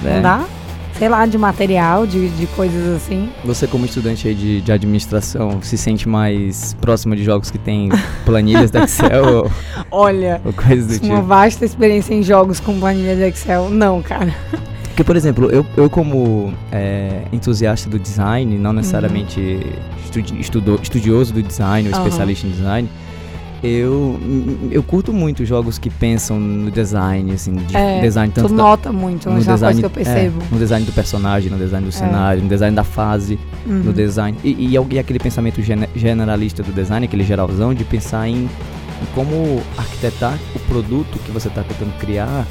É. 0.04 0.14
Não 0.14 0.22
dá? 0.22 0.44
Sei 0.98 1.08
lá, 1.08 1.26
de 1.26 1.36
material, 1.36 2.06
de, 2.06 2.28
de 2.30 2.46
coisas 2.48 2.96
assim. 2.96 3.28
Você, 3.44 3.66
como 3.66 3.84
estudante 3.84 4.28
aí 4.28 4.34
de, 4.34 4.60
de 4.60 4.72
administração, 4.72 5.60
se 5.62 5.76
sente 5.76 6.08
mais 6.08 6.74
próximo 6.80 7.16
de 7.16 7.24
jogos 7.24 7.50
que 7.50 7.58
tem 7.58 7.88
planilhas 8.24 8.70
da 8.70 8.84
Excel? 8.84 9.24
ou, 9.24 9.50
Olha, 9.90 10.40
ou 10.44 10.52
coisas 10.52 10.98
do 10.98 11.06
uma 11.06 11.16
tipo? 11.16 11.26
vasta 11.26 11.64
experiência 11.64 12.14
em 12.14 12.22
jogos 12.22 12.60
com 12.60 12.78
planilhas 12.78 13.18
da 13.18 13.28
Excel. 13.28 13.70
Não, 13.70 14.02
cara. 14.02 14.34
Porque, 14.84 15.02
por 15.02 15.16
exemplo, 15.16 15.50
eu, 15.50 15.66
eu 15.76 15.90
como 15.90 16.54
é, 16.70 17.22
entusiasta 17.32 17.90
do 17.90 17.98
design, 17.98 18.56
não 18.56 18.72
necessariamente 18.72 19.40
uhum. 19.40 20.38
estudo, 20.38 20.78
estudioso 20.80 21.34
do 21.34 21.42
design 21.42 21.88
ou 21.88 21.94
uhum. 21.96 22.04
especialista 22.04 22.46
em 22.46 22.50
design, 22.50 22.88
eu, 23.64 24.20
eu 24.70 24.82
curto 24.82 25.10
muito 25.10 25.44
jogos 25.46 25.78
que 25.78 25.88
pensam 25.88 26.38
no 26.38 26.70
design, 26.70 27.32
assim, 27.32 27.54
de 27.54 27.74
é, 27.74 28.00
design 28.00 28.30
tanto. 28.30 28.48
Tu 28.48 28.54
nota 28.54 28.92
muito, 28.92 29.30
no 29.30 29.42
design, 29.42 29.80
que 29.80 29.86
eu 29.86 29.90
percebo. 29.90 30.42
É, 30.42 30.52
no 30.52 30.58
design 30.58 30.84
do 30.84 30.92
personagem, 30.92 31.50
no 31.50 31.56
design 31.56 31.82
do 31.82 31.88
é. 31.88 31.92
cenário, 31.92 32.42
no 32.42 32.48
design 32.48 32.76
da 32.76 32.84
fase, 32.84 33.38
uhum. 33.66 33.84
no 33.84 33.92
design. 33.92 34.36
E, 34.44 34.50
e, 34.50 34.78
e, 34.90 34.98
aquele 34.98 35.18
pensamento 35.18 35.62
generalista 35.96 36.62
do 36.62 36.72
design, 36.72 37.06
aquele 37.06 37.24
geralzão, 37.24 37.72
de 37.72 37.84
pensar 37.84 38.28
em, 38.28 38.44
em 38.44 38.48
como 39.14 39.62
arquitetar 39.78 40.38
o 40.54 40.58
produto 40.60 41.18
que 41.24 41.30
você 41.30 41.48
está 41.48 41.62
tentando 41.62 41.96
criar 41.98 42.46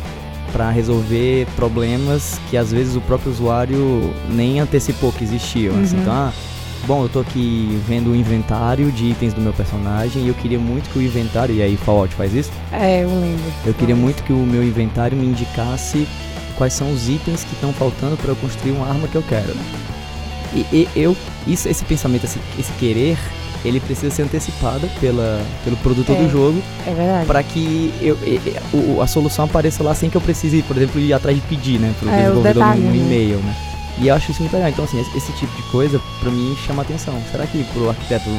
para 0.52 0.70
resolver 0.72 1.48
problemas 1.56 2.40
que 2.50 2.58
às 2.58 2.72
vezes 2.72 2.96
o 2.96 3.02
próprio 3.02 3.32
usuário 3.32 4.14
nem 4.30 4.60
antecipou 4.60 5.12
que 5.12 5.24
existiam. 5.24 5.74
Assim. 5.74 5.78
Uhum. 5.78 5.84
Assim, 5.84 5.98
então, 6.02 6.14
ah, 6.14 6.34
Bom, 6.86 7.04
eu 7.04 7.10
tô 7.10 7.22
aqui 7.22 7.82
vendo 7.88 8.12
o 8.12 8.16
inventário 8.16 8.92
de 8.92 9.06
itens 9.06 9.34
do 9.34 9.40
meu 9.40 9.54
personagem 9.54 10.24
e 10.24 10.28
eu 10.28 10.34
queria 10.34 10.60
muito 10.60 10.90
que 10.90 11.00
o 11.00 11.02
inventário, 11.02 11.56
e 11.56 11.62
aí 11.62 11.78
Fallout 11.78 12.14
faz 12.14 12.34
isso? 12.34 12.52
É, 12.74 13.04
eu 13.04 13.08
lembro. 13.08 13.54
Eu 13.66 13.74
queria 13.74 13.96
muito 13.96 14.22
que 14.24 14.34
o 14.34 14.38
meu 14.38 14.62
inventário 14.62 15.16
me 15.16 15.26
indicasse 15.26 16.06
quais 16.58 16.74
são 16.74 16.92
os 16.92 17.08
itens 17.08 17.46
que 17.46 17.54
estão 17.54 17.72
faltando 17.72 18.18
para 18.18 18.32
eu 18.32 18.36
construir 18.36 18.72
uma 18.72 18.86
arma 18.86 19.08
que 19.08 19.16
eu 19.16 19.24
quero. 19.24 19.56
E, 20.54 20.66
e 20.74 20.90
eu, 20.94 21.16
isso, 21.48 21.70
esse 21.70 21.86
pensamento, 21.86 22.26
esse, 22.26 22.38
esse, 22.60 22.72
querer, 22.74 23.18
ele 23.64 23.80
precisa 23.80 24.14
ser 24.14 24.24
antecipado 24.24 24.86
pela, 25.00 25.42
pelo 25.64 25.78
produtor 25.78 26.18
é, 26.18 26.20
do 26.20 26.30
jogo. 26.30 26.62
É 26.86 26.94
verdade. 26.94 27.26
Para 27.26 27.44
que 27.44 27.94
eu, 28.02 28.18
eu, 28.74 29.02
a 29.02 29.08
solução 29.08 29.46
apareça 29.46 29.82
lá 29.82 29.96
sem 29.96 30.10
que 30.10 30.18
eu 30.18 30.22
precise, 30.22 30.62
por 30.64 30.76
exemplo, 30.76 31.00
ir 31.00 31.14
atrás 31.14 31.36
de 31.36 31.42
pedir, 31.44 31.80
né? 31.80 31.94
Pro 31.98 32.10
é, 32.10 32.18
desenvolvedor 32.18 32.66
no, 32.66 32.76
no 32.76 32.92
né? 32.92 32.98
e-mail, 32.98 33.38
né? 33.38 33.56
E 34.00 34.08
eu 34.08 34.16
acho 34.16 34.32
isso 34.32 34.42
muito 34.42 34.54
legal. 34.54 34.70
Então, 34.70 34.86
assim, 34.86 35.00
esse, 35.00 35.18
esse 35.18 35.32
tipo 35.34 35.56
de 35.56 35.64
coisa, 35.64 36.02
pra 36.20 36.32
mim, 36.32 36.56
chama 36.66 36.82
atenção. 36.82 37.14
Será 37.32 37.46
que 37.46 37.64
pro 37.66 37.90
arquiteto, 37.90 38.30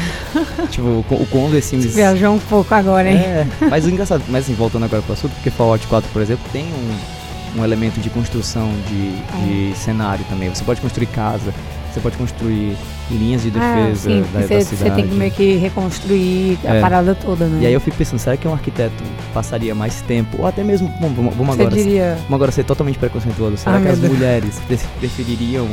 tipo, 0.70 1.04
o 1.10 1.26
quão 1.30 1.50
The 1.50 1.60
Sims... 1.60 1.94
Viajou 1.94 2.34
um 2.34 2.38
pouco 2.38 2.74
agora, 2.74 3.10
hein? 3.10 3.18
É, 3.18 3.46
mas 3.68 3.84
o 3.84 3.90
engraçado, 3.90 4.24
mas 4.28 4.44
assim, 4.44 4.54
voltando 4.54 4.84
agora 4.84 5.02
pro 5.02 5.12
assunto, 5.12 5.32
porque 5.34 5.50
Fallout 5.50 5.86
4, 5.86 6.10
por 6.10 6.22
exemplo, 6.22 6.44
tem 6.52 6.64
um, 6.64 7.60
um 7.60 7.64
elemento 7.64 8.00
de 8.00 8.08
construção 8.10 8.70
de, 8.88 9.12
de 9.44 9.72
é. 9.72 9.74
cenário 9.74 10.24
também. 10.28 10.48
Você 10.48 10.64
pode 10.64 10.80
construir 10.80 11.06
casa, 11.06 11.52
você 11.94 12.00
pode 12.00 12.16
construir 12.16 12.76
linhas 13.10 13.42
de 13.42 13.52
ah, 13.56 13.86
defesa 13.86 14.10
ah, 14.10 14.20
da, 14.32 14.40
você, 14.40 14.54
da 14.54 14.64
cidade. 14.64 14.64
Você 14.64 14.90
tem 14.90 15.08
que 15.08 15.14
meio 15.14 15.30
que 15.30 15.56
reconstruir 15.56 16.58
a 16.64 16.74
é. 16.74 16.80
parada 16.80 17.14
toda, 17.14 17.46
né? 17.46 17.62
E 17.62 17.66
aí 17.66 17.72
eu 17.72 17.80
fico 17.80 17.96
pensando, 17.96 18.18
será 18.18 18.36
que 18.36 18.48
um 18.48 18.52
arquiteto 18.52 19.02
passaria 19.32 19.74
mais 19.74 20.00
tempo, 20.02 20.38
ou 20.40 20.46
até 20.46 20.64
mesmo, 20.64 20.92
vamos, 21.00 21.34
vamos 21.36 21.54
agora, 21.54 21.70
diria... 21.70 22.14
vamos 22.22 22.34
agora 22.34 22.52
ser 22.52 22.64
totalmente 22.64 22.98
preconceituoso, 22.98 23.56
será 23.56 23.76
ah, 23.76 23.80
que 23.80 23.88
as 23.88 23.98
Deus. 23.98 24.12
mulheres 24.12 24.60
prefeririam 24.98 25.68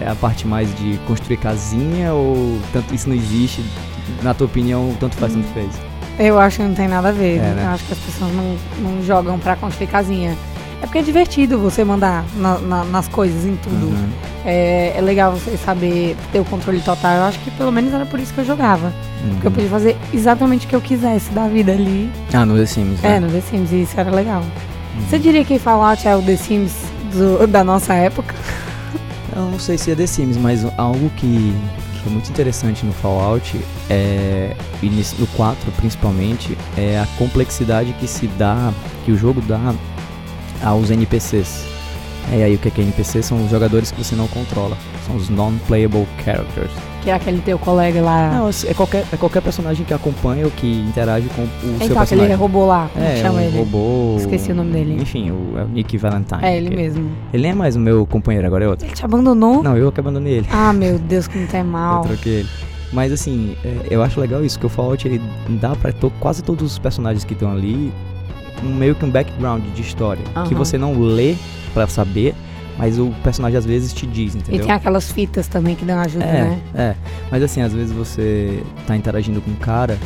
é, 0.00 0.08
a 0.08 0.14
parte 0.16 0.46
mais 0.46 0.68
de 0.76 0.98
construir 1.06 1.36
casinha 1.36 2.12
ou 2.12 2.58
tanto 2.72 2.92
isso 2.94 3.08
não 3.08 3.14
existe? 3.14 3.64
Na 4.22 4.34
tua 4.34 4.46
opinião, 4.46 4.94
tanto 4.98 5.16
faz, 5.16 5.32
tanto 5.32 5.46
fez? 5.54 5.70
Eu 6.18 6.38
acho 6.38 6.58
que 6.58 6.62
não 6.64 6.74
tem 6.74 6.88
nada 6.88 7.08
a 7.08 7.12
ver. 7.12 7.36
É, 7.36 7.40
né? 7.40 7.62
Eu 7.64 7.70
acho 7.70 7.84
que 7.84 7.92
as 7.92 7.98
pessoas 7.98 8.32
não, 8.32 8.56
não 8.80 9.02
jogam 9.02 9.38
pra 9.38 9.54
construir 9.56 9.86
casinha 9.86 10.36
É 10.82 10.86
porque 10.86 10.98
é 10.98 11.02
divertido 11.02 11.58
você 11.58 11.84
mandar 11.84 12.24
na- 12.36 12.58
na- 12.58 12.84
nas 12.84 13.06
coisas, 13.06 13.44
em 13.44 13.54
tudo. 13.56 13.86
Uhum. 13.86 14.08
É, 14.44 14.94
é 14.96 15.00
legal 15.00 15.30
você 15.32 15.56
saber 15.56 16.16
ter 16.32 16.40
o 16.40 16.44
controle 16.44 16.80
total. 16.80 17.14
Eu 17.18 17.22
acho 17.22 17.38
que 17.38 17.50
pelo 17.52 17.70
menos 17.70 17.94
era 17.94 18.04
por 18.04 18.18
isso 18.18 18.34
que 18.34 18.40
eu 18.40 18.44
jogava. 18.44 18.92
Porque 19.34 19.46
eu 19.46 19.50
Uhum. 19.50 19.54
podia 19.54 19.70
fazer 19.70 19.96
exatamente 20.12 20.66
o 20.66 20.68
que 20.68 20.74
eu 20.74 20.80
quisesse 20.80 21.30
da 21.30 21.46
vida 21.46 21.70
ali. 21.70 22.10
Ah, 22.32 22.44
no 22.44 22.56
The 22.56 22.66
Sims, 22.66 23.04
É, 23.04 23.10
né? 23.10 23.20
no 23.20 23.28
The 23.30 23.40
Sims, 23.42 23.70
e 23.70 23.82
isso 23.82 23.94
era 23.98 24.10
legal. 24.10 24.40
Uhum. 24.42 25.06
Você 25.08 25.18
diria 25.20 25.44
que 25.44 25.56
Fallout 25.60 26.06
é 26.06 26.16
o 26.16 26.22
The 26.22 26.36
Sims 26.36 26.72
do- 27.14 27.46
da 27.46 27.62
nossa 27.62 27.94
época? 27.94 28.34
Eu 29.36 29.42
não 29.42 29.58
sei 29.60 29.78
se 29.78 29.92
é 29.92 29.94
The 29.94 30.06
Sims, 30.08 30.36
mas 30.36 30.66
algo 30.76 31.08
que, 31.16 31.54
que 32.02 32.08
é 32.08 32.10
muito 32.10 32.28
interessante 32.28 32.84
no 32.84 32.92
Fallout 32.92 33.56
é 33.88 34.54
no 35.18 35.26
4 35.28 35.70
principalmente 35.76 36.58
é 36.76 36.98
a 36.98 37.06
complexidade 37.16 37.92
que 38.00 38.06
se 38.08 38.26
dá, 38.26 38.72
que 39.04 39.12
o 39.12 39.16
jogo 39.16 39.40
dá 39.40 39.72
aos 40.62 40.90
NPCs. 40.90 41.64
É, 42.32 42.38
E 42.38 42.42
aí 42.44 42.54
o 42.54 42.58
que 42.58 42.68
é 42.68 42.70
que 42.70 42.80
é 42.80 42.84
NPC? 42.84 43.22
São 43.22 43.44
os 43.44 43.50
jogadores 43.50 43.90
que 43.90 44.02
você 44.02 44.14
não 44.14 44.28
controla. 44.28 44.76
São 45.06 45.16
os 45.16 45.28
non-playable 45.28 46.06
characters. 46.24 46.70
Que 47.02 47.10
é 47.10 47.14
aquele 47.14 47.40
teu 47.40 47.58
colega 47.58 48.00
lá. 48.00 48.30
Não, 48.30 48.48
é 48.48 48.74
qualquer, 48.74 49.04
é 49.12 49.16
qualquer 49.16 49.42
personagem 49.42 49.84
que 49.84 49.92
acompanha 49.92 50.44
ou 50.44 50.52
que 50.52 50.72
interage 50.82 51.28
com 51.30 51.42
o 51.42 51.46
seu 51.48 51.68
então, 51.70 51.84
aquele 51.86 51.98
personagem. 51.98 52.34
robô 52.36 52.64
lá, 52.66 52.88
como 52.92 53.04
É, 53.04 53.16
chama 53.16 53.38
um 53.38 53.40
ele? 53.40 53.58
robô. 53.58 54.16
Esqueci 54.18 54.52
o 54.52 54.54
nome 54.54 54.70
dele. 54.70 55.02
Enfim, 55.02 55.32
o, 55.32 55.58
é 55.58 55.64
o 55.64 55.68
Nick 55.68 55.98
Valentine. 55.98 56.38
É 56.44 56.56
ele 56.56 56.70
que- 56.70 56.76
mesmo. 56.76 57.10
Ele 57.32 57.42
nem 57.42 57.50
é 57.50 57.54
mais 57.56 57.74
o 57.74 57.80
meu 57.80 58.06
companheiro, 58.06 58.46
agora 58.46 58.64
é 58.64 58.68
outro. 58.68 58.86
Ele 58.86 58.94
te 58.94 59.04
abandonou? 59.04 59.64
Não, 59.64 59.76
eu 59.76 59.90
que 59.90 59.98
abandonei 59.98 60.34
ele. 60.34 60.46
Ah, 60.52 60.72
meu 60.72 60.96
Deus, 60.96 61.26
como 61.26 61.44
tá 61.48 61.58
Eu 61.58 61.64
mal. 61.64 62.02
troquei 62.02 62.32
ele. 62.34 62.48
Mas 62.92 63.10
assim, 63.10 63.56
é, 63.64 63.88
eu 63.90 64.00
acho 64.00 64.20
legal 64.20 64.44
isso, 64.44 64.56
que 64.56 64.66
o 64.66 64.68
Fallout 64.68 65.08
ele 65.08 65.20
dá 65.60 65.74
pra 65.74 65.92
to- 65.92 66.12
quase 66.20 66.40
todos 66.44 66.70
os 66.72 66.78
personagens 66.78 67.24
que 67.24 67.32
estão 67.32 67.50
ali 67.50 67.92
um, 68.62 68.74
meio 68.74 68.94
que 68.94 69.04
um 69.04 69.10
background 69.10 69.62
de 69.74 69.82
história. 69.82 70.22
Que 70.24 70.38
Aham. 70.38 70.54
você 70.54 70.76
não 70.78 70.98
lê 71.00 71.34
pra 71.74 71.86
saber, 71.86 72.34
mas 72.78 72.98
o 72.98 73.10
personagem 73.22 73.58
às 73.58 73.64
vezes 73.64 73.92
te 73.92 74.06
diz, 74.06 74.34
E 74.34 74.38
entendeu? 74.38 74.66
tem 74.66 74.74
aquelas 74.74 75.10
fitas 75.10 75.46
também 75.48 75.74
que 75.74 75.84
dão 75.84 75.98
ajuda, 75.98 76.24
é, 76.24 76.32
né? 76.42 76.60
é. 76.74 76.94
Mas 77.30 77.42
assim, 77.42 77.60
às 77.62 77.72
vezes 77.72 77.92
você 77.92 78.62
tá 78.86 78.96
interagindo 78.96 79.40
com 79.40 79.50
um 79.50 79.56
cara 79.56 79.98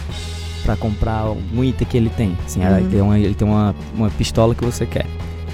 pra 0.65 0.77
comprar 0.77 1.19
algum 1.19 1.63
item 1.63 1.87
que 1.87 1.97
ele 1.97 2.11
tem. 2.11 2.37
Assim, 2.45 2.61
Uhum. 2.61 2.79
ele 2.79 2.89
tem, 2.89 3.01
uma, 3.01 3.19
ele 3.19 3.35
tem 3.35 3.47
uma, 3.49 3.75
uma 3.95 4.11
pistola 4.11 4.55
que 4.55 4.65
você 4.65 4.85
quer. 4.85 5.07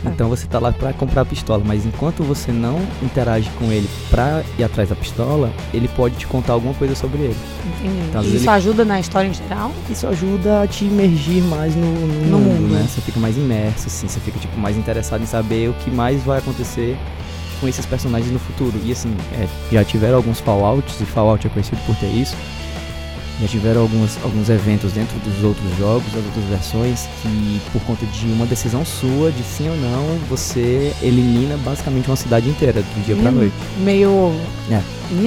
Então 0.05 0.29
você 0.29 0.47
tá 0.47 0.59
lá 0.59 0.73
pra 0.73 0.93
comprar 0.93 1.23
a 1.23 1.25
pistola, 1.25 1.63
mas 1.65 1.87
enquanto 1.87 2.23
você 2.23 2.51
não 2.53 2.81
interage 3.03 3.49
com 3.59 3.67
ele 3.71 3.89
pra 4.11 4.43
ir 4.59 4.65
atrás 4.65 4.89
da 4.89 4.95
pistola, 4.97 5.51
ele 5.73 5.89
pode 5.89 6.17
te 6.17 6.27
contar 6.27 6.55
alguma 6.55 6.75
coisa 6.75 6.95
sobre 6.95 7.23
ele. 7.23 7.37
Entendi. 7.81 8.07
Então, 8.09 8.23
isso 8.23 8.51
ajuda 8.51 8.85
na 8.85 8.99
história 9.01 9.29
em 9.29 9.35
geral? 9.35 9.71
Isso 9.89 10.07
ajuda 10.07 10.63
a 10.63 10.67
te 10.67 10.85
imergir 10.85 11.43
mais 11.45 11.75
no, 11.77 11.87
no 11.87 12.31
No 12.31 12.39
mundo, 12.39 12.61
mundo. 12.63 12.75
né? 12.75 12.87
Você 12.89 13.01
fica 13.01 13.21
mais 13.21 13.37
imerso, 13.37 13.87
assim, 13.87 14.09
você 14.09 14.19
fica 14.21 14.39
tipo, 14.39 14.59
mais 14.59 14.77
interessado 14.77 15.23
em 15.23 15.27
saber 15.27 15.69
o 15.71 15.73
que 15.75 15.91
mais 15.91 16.23
vai 16.23 16.39
acontecer 16.39 16.97
com 17.61 17.69
esses 17.69 17.87
personagens 17.87 18.33
no 18.33 18.39
futuro. 18.41 18.73
E 18.85 18.91
assim, 18.91 19.15
é, 19.35 19.47
já 19.71 19.85
tiveram 19.85 20.17
alguns 20.17 20.41
Fallouts, 20.41 21.01
e 21.01 21.05
Fallout 21.05 21.47
é 21.47 21.51
conhecido 21.51 21.81
por 21.87 21.95
ter 21.97 22.07
isso. 22.09 22.35
Já 23.43 23.49
tiveram 23.49 23.81
alguns, 23.83 24.17
alguns 24.23 24.49
eventos 24.49 24.93
dentro 24.93 25.19
dos 25.19 25.43
outros 25.43 25.77
jogos, 25.77 26.05
das 26.13 26.25
outras 26.25 26.45
versões, 26.45 27.09
que 27.21 27.61
por 27.73 27.83
conta 27.83 28.07
de 28.07 28.27
uma 28.27 28.47
decisão 28.47 28.85
sua, 28.85 29.33
de 29.33 29.43
sim 29.43 29.69
ou 29.69 29.77
não, 29.77 30.17
você 30.31 30.95
elimina 31.03 31.57
basicamente 31.57 32.07
uma 32.09 32.15
cidade 32.15 32.49
inteira, 32.49 32.83
do 32.83 33.05
dia 33.05 33.17
pra 33.17 33.31
Hum, 33.31 33.35
noite. 33.35 33.55
Meio. 33.79 34.33
É. 34.71 34.81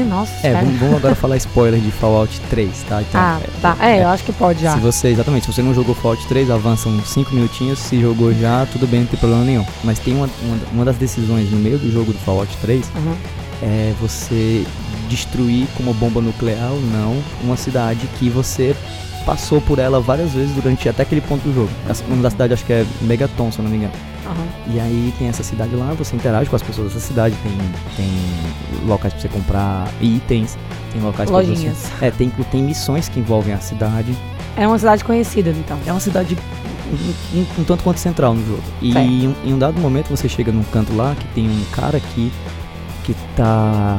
Nossa, 0.08 0.32
É, 0.48 0.54
vamos, 0.54 0.80
vamos 0.80 0.96
agora 0.96 1.14
falar 1.14 1.36
spoiler 1.38 1.80
de 1.80 1.92
Fallout 1.92 2.40
3, 2.50 2.72
tá? 2.90 3.02
Então, 3.02 3.20
Ah, 3.22 3.40
tá. 3.62 3.78
É, 3.82 4.02
eu 4.02 4.08
acho 4.08 4.24
que 4.24 4.32
pode 4.32 4.62
já. 4.62 4.74
se 4.74 4.80
você, 4.80 5.10
exatamente, 5.10 5.46
se 5.46 5.54
você 5.54 5.62
não 5.62 5.74
jogou 5.76 5.94
Fallout 5.94 6.26
3, 6.28 6.50
avança 6.50 6.88
uns 6.90 7.10
5 7.10 7.36
minutinhos, 7.36 7.80
se 7.80 8.00
jogou 8.02 8.34
já, 8.34 8.66
tudo 8.72 8.88
bem, 8.88 9.02
não 9.02 9.08
tem 9.08 9.20
problema 9.20 9.44
nenhum. 9.44 9.66
Mas 9.84 10.00
tem 10.00 10.16
uma, 10.16 10.30
uma, 10.42 10.58
uma 10.72 10.86
das 10.86 10.96
decisões 10.96 11.52
no 11.52 11.58
meio 11.58 11.78
do 11.78 11.92
jogo 11.92 12.14
do 12.14 12.20
Fallout 12.20 12.56
3 12.62 12.84
Aham. 12.96 13.16
é 13.62 13.94
você 14.02 14.64
destruir 15.10 15.68
como 15.78 15.94
bomba 15.94 16.22
nuclear 16.22 16.72
ou 16.72 16.82
não 16.82 17.18
uma 17.44 17.56
cidade 17.58 18.08
que 18.20 18.30
você 18.30 18.76
passou 19.26 19.60
por 19.60 19.80
ela 19.80 20.00
várias 20.00 20.32
vezes 20.34 20.54
durante 20.54 20.88
até 20.88 21.02
aquele 21.04 21.22
ponto 21.22 21.42
do 21.42 21.54
jogo. 21.54 21.70
O 22.06 22.10
nome 22.10 22.22
da 22.22 22.30
cidade 22.30 22.54
acho 22.54 22.64
que 22.66 22.74
é 22.74 22.86
Megaton, 23.02 23.52
se 23.52 23.58
eu 23.60 23.64
não 23.64 23.72
me 23.72 23.78
engano. 23.78 23.94
Aham. 24.26 24.46
E 24.76 24.80
aí 24.80 25.14
tem 25.18 25.28
essa 25.28 25.42
cidade 25.44 25.76
lá, 25.76 25.94
você 25.94 26.16
interage 26.16 26.50
com 26.50 26.56
as 26.56 26.62
pessoas 26.62 26.94
dessa 26.94 27.06
cidade, 27.08 27.36
tem, 27.44 27.52
tem 27.96 28.88
locais 28.88 29.14
pra 29.14 29.22
você 29.22 29.28
comprar 29.30 29.88
itens, 30.02 30.58
tem 30.92 31.02
locais 31.02 31.30
pra 31.30 31.40
Lojinhas. 31.40 31.76
você... 31.78 32.06
É, 32.06 32.12
tem, 32.12 32.30
tem 32.30 32.64
missões 32.64 33.08
que 33.10 33.20
envolvem 33.20 33.54
a 33.54 33.60
cidade. 33.60 34.16
É 34.58 34.68
uma 34.68 34.78
cidade 34.80 35.04
conhecida, 35.04 35.50
então. 35.52 35.78
É 35.88 35.92
uma 35.92 36.00
cidade 36.00 36.38
um, 36.92 37.40
um- 37.40 37.62
um 37.62 37.64
tanto 37.64 37.84
quanto 37.84 38.00
central 38.00 38.34
no 38.36 38.46
jogo. 38.46 38.64
E 38.82 38.96
em, 38.96 39.36
em 39.44 39.54
um 39.54 39.58
dado 39.60 39.80
momento 39.80 40.10
você 40.10 40.30
chega 40.30 40.52
num 40.52 40.64
canto 40.66 40.96
lá 40.96 41.16
que 41.20 41.26
tem 41.30 41.48
um 41.50 41.64
cara 41.72 41.98
aqui 41.98 42.32
que 43.04 43.16
tá 43.36 43.98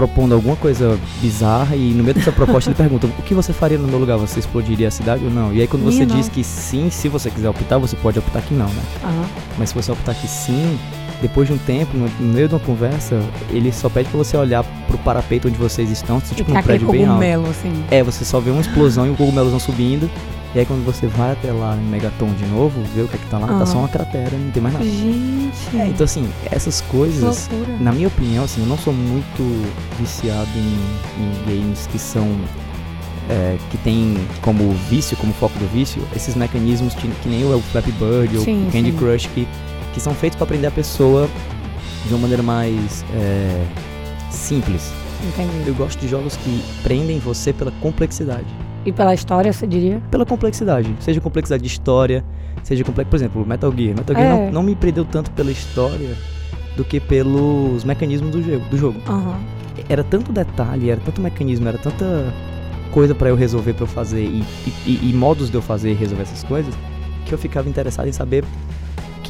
propondo 0.00 0.34
alguma 0.34 0.56
coisa 0.56 0.98
bizarra 1.20 1.76
e 1.76 1.92
no 1.92 2.02
meio 2.02 2.14
dessa 2.14 2.32
proposta 2.32 2.70
ele 2.70 2.74
pergunta 2.74 3.06
o 3.06 3.22
que 3.22 3.34
você 3.34 3.52
faria 3.52 3.76
no 3.76 3.86
meu 3.86 3.98
lugar? 3.98 4.16
Você 4.16 4.40
explodiria 4.40 4.88
a 4.88 4.90
cidade 4.90 5.22
ou 5.22 5.30
não? 5.30 5.52
E 5.52 5.60
aí 5.60 5.66
quando 5.66 5.82
você 5.84 6.06
Minha 6.06 6.16
diz 6.16 6.26
não. 6.26 6.34
que 6.34 6.42
sim, 6.42 6.88
se 6.88 7.06
você 7.06 7.30
quiser 7.30 7.50
optar, 7.50 7.76
você 7.76 7.96
pode 7.96 8.18
optar 8.18 8.40
que 8.40 8.54
não, 8.54 8.66
né? 8.66 8.82
Aham. 9.04 9.26
Mas 9.58 9.68
se 9.68 9.74
você 9.74 9.92
optar 9.92 10.14
que 10.14 10.26
sim, 10.26 10.78
depois 11.20 11.48
de 11.48 11.54
um 11.54 11.58
tempo, 11.58 11.96
no, 11.96 12.08
meio 12.32 12.48
de 12.48 12.54
uma 12.54 12.60
conversa, 12.60 13.20
ele 13.50 13.72
só 13.72 13.88
pede 13.88 14.08
pra 14.08 14.18
você 14.18 14.36
olhar 14.36 14.64
pro 14.86 14.98
parapeito 14.98 15.48
onde 15.48 15.58
vocês 15.58 15.90
estão, 15.90 16.20
tipo 16.20 16.50
um 16.50 16.62
prédio 16.62 16.90
bem 16.90 17.02
alto. 17.02 17.12
cogumelo, 17.12 17.48
assim. 17.50 17.84
É, 17.90 18.02
você 18.02 18.24
só 18.24 18.40
vê 18.40 18.50
uma 18.50 18.60
explosão 18.60 19.06
e 19.06 19.10
o 19.10 19.14
cogumelozão 19.16 19.58
subindo. 19.58 20.10
E 20.52 20.58
aí 20.58 20.66
quando 20.66 20.84
você 20.84 21.06
vai 21.06 21.30
até 21.30 21.52
lá 21.52 21.76
em 21.76 21.88
Megaton 21.88 22.32
de 22.32 22.44
novo, 22.46 22.82
vê 22.94 23.02
o 23.02 23.08
que 23.08 23.14
é 23.14 23.18
que 23.18 23.26
tá 23.26 23.38
lá, 23.38 23.46
Aham. 23.46 23.58
tá 23.60 23.66
só 23.66 23.78
uma 23.78 23.88
cratera, 23.88 24.36
não 24.36 24.50
tem 24.50 24.60
mais 24.60 24.74
nada. 24.74 24.84
Gente. 24.84 25.76
É, 25.76 25.86
então 25.86 26.04
assim, 26.04 26.28
essas 26.50 26.80
coisas, 26.80 27.48
na 27.78 27.92
minha 27.92 28.08
opinião, 28.08 28.44
assim, 28.44 28.62
eu 28.62 28.66
não 28.66 28.76
sou 28.76 28.92
muito 28.92 29.64
viciado 29.96 30.50
em, 30.56 31.22
em 31.22 31.60
games 31.60 31.86
que 31.86 32.00
são. 32.00 32.26
é, 33.28 33.56
que 33.70 33.78
tem 33.78 34.16
como 34.42 34.72
vício, 34.88 35.16
como 35.18 35.32
foco 35.34 35.56
do 35.60 35.66
vício, 35.72 36.02
esses 36.16 36.34
mecanismos 36.34 36.94
que, 36.94 37.06
que 37.06 37.28
nem 37.28 37.44
o 37.44 37.60
Flappy 37.60 37.92
Bird 37.92 38.36
ou 38.38 38.44
Sim, 38.44 38.66
o 38.66 38.72
Candy 38.72 38.90
sim. 38.90 38.96
Crush, 38.98 39.26
que, 39.28 39.46
que 39.92 40.00
são 40.00 40.14
feitos 40.14 40.36
pra 40.36 40.44
aprender 40.44 40.66
a 40.66 40.70
pessoa 40.70 41.28
de 42.06 42.12
uma 42.14 42.20
maneira 42.22 42.42
mais 42.42 43.04
é, 43.14 43.64
simples. 44.30 44.92
Entendi. 45.28 45.68
Eu 45.68 45.74
gosto 45.74 45.98
de 46.00 46.08
jogos 46.08 46.36
que 46.36 46.62
prendem 46.82 47.18
você 47.18 47.52
pela 47.52 47.70
complexidade. 47.80 48.46
E 48.84 48.92
pela 48.92 49.12
história, 49.12 49.52
você 49.52 49.66
diria? 49.66 50.00
pela 50.10 50.24
complexidade. 50.24 50.94
Seja 51.00 51.20
complexidade 51.20 51.62
de 51.62 51.68
história, 51.68 52.24
seja 52.62 52.82
complexo. 52.84 53.10
Por 53.10 53.16
exemplo, 53.16 53.46
Metal 53.46 53.72
Gear. 53.76 53.94
Metal 53.96 54.16
Gear 54.16 54.26
É. 54.38 54.44
não, 54.46 54.52
não 54.52 54.62
me 54.62 54.74
prendeu 54.74 55.04
tanto 55.04 55.30
pela 55.32 55.50
história 55.50 56.16
do 56.76 56.84
que 56.84 56.98
pelos 56.98 57.84
mecanismos 57.84 58.30
do 58.30 58.42
jogo. 58.42 58.64
Do 58.70 58.76
jogo. 58.78 59.00
Aham. 59.06 59.38
Era 59.88 60.02
tanto 60.04 60.32
detalhe, 60.32 60.90
era 60.90 61.00
tanto 61.04 61.20
mecanismo, 61.20 61.68
era 61.68 61.76
tanta 61.78 62.32
coisa 62.90 63.14
pra 63.14 63.28
eu 63.28 63.34
resolver, 63.36 63.74
pra 63.74 63.84
eu 63.84 63.88
fazer 63.88 64.22
e- 64.24 64.44
e- 64.86 65.10
e 65.10 65.12
modos 65.12 65.50
de 65.50 65.56
eu 65.56 65.62
fazer 65.62 65.90
e 65.90 65.94
resolver 65.94 66.22
essas 66.22 66.42
coisas 66.44 66.72
que 67.26 67.32
eu 67.32 67.38
ficava 67.38 67.68
interessado 67.68 68.08
em 68.08 68.12
saber 68.12 68.44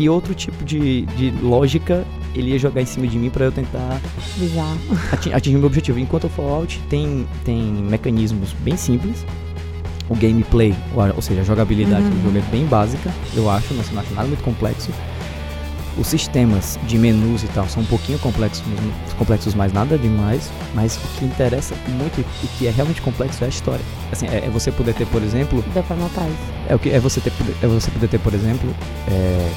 que 0.00 0.08
outro 0.08 0.34
tipo 0.34 0.64
de, 0.64 1.02
de 1.02 1.30
lógica 1.42 2.06
ele 2.34 2.52
ia 2.52 2.58
jogar 2.58 2.80
em 2.80 2.86
cima 2.86 3.06
de 3.06 3.18
mim 3.18 3.28
pra 3.28 3.44
eu 3.44 3.52
tentar 3.52 4.00
atingir 5.30 5.56
o 5.56 5.58
meu 5.58 5.66
objetivo. 5.66 5.98
Enquanto 5.98 6.24
o 6.24 6.28
Fallout 6.30 6.80
tem, 6.88 7.26
tem 7.44 7.60
mecanismos 7.62 8.54
bem 8.60 8.78
simples, 8.78 9.26
o 10.08 10.14
gameplay, 10.16 10.74
ou, 11.14 11.20
seja, 11.20 11.42
a 11.42 11.44
jogabilidade 11.44 12.02
Uhum. 12.04 12.10
do 12.12 12.22
jogo 12.24 12.38
é 12.38 12.50
bem 12.50 12.64
básica, 12.64 13.12
eu 13.34 13.50
acho, 13.50 13.74
não, 13.74 13.82
acho 13.82 14.14
nada 14.14 14.26
muito 14.26 14.42
complexo. 14.42 14.90
Os 15.98 16.06
sistemas 16.06 16.78
de 16.86 16.96
menus 16.96 17.42
e 17.42 17.46
tal 17.48 17.68
são 17.68 17.82
um 17.82 17.86
pouquinho 17.86 18.18
complexos, 18.20 18.62
mas- 19.04 19.12
complexos 19.14 19.54
mas 19.54 19.70
nada 19.70 19.98
demais. 19.98 20.48
Mas 20.74 20.96
o 20.96 21.18
que 21.18 21.26
interessa 21.26 21.74
muito 21.88 22.24
e 22.42 22.46
que 22.56 22.66
é 22.68 22.70
realmente 22.70 23.02
complexo 23.02 23.42
é 23.42 23.48
a 23.48 23.50
história. 23.50 23.84
Assim, 24.10 24.26
é, 24.28 24.46
é 24.46 24.50
você 24.50 24.72
poder 24.72 24.94
ter, 24.94 25.06
por 25.08 25.22
exemplo, 25.22 25.62
Deu 25.74 25.82
pra 25.82 25.96
notar 25.96 26.24
isso. 26.26 26.38
é 26.70 26.74
o 26.74 26.78
que 26.78 26.88
é 26.88 26.98
você 27.00 27.20
ter 27.20 27.30
é 27.60 27.66
você 27.66 27.90
poder 27.90 28.08
ter, 28.08 28.18
por 28.20 28.32
exemplo, 28.32 28.72
é, 29.08 29.50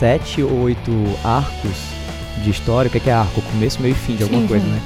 sete 0.00 0.42
ou 0.42 0.62
oito 0.62 0.90
arcos 1.22 1.76
de 2.42 2.48
história. 2.50 2.88
O 2.88 2.90
que 2.90 2.96
é, 2.96 3.00
que 3.00 3.10
é 3.10 3.12
arco? 3.12 3.42
Começo, 3.42 3.82
meio 3.82 3.92
e 3.92 3.94
fim 3.94 4.16
de 4.16 4.22
alguma 4.22 4.40
Sim, 4.40 4.48
coisa, 4.48 4.64
né? 4.64 4.80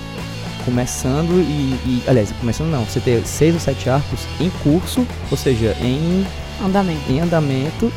Começando 0.64 1.30
e, 1.40 1.78
e- 1.88 2.02
aliás, 2.08 2.32
começando 2.32 2.68
não. 2.68 2.84
Você 2.84 2.98
ter 2.98 3.24
seis 3.24 3.54
ou 3.54 3.60
sete 3.60 3.88
arcos 3.88 4.20
em 4.40 4.50
curso, 4.64 5.06
ou 5.30 5.36
seja, 5.36 5.76
em, 5.80 6.26
Andamento. 6.64 7.12
em 7.12 7.20
andamento 7.20 7.92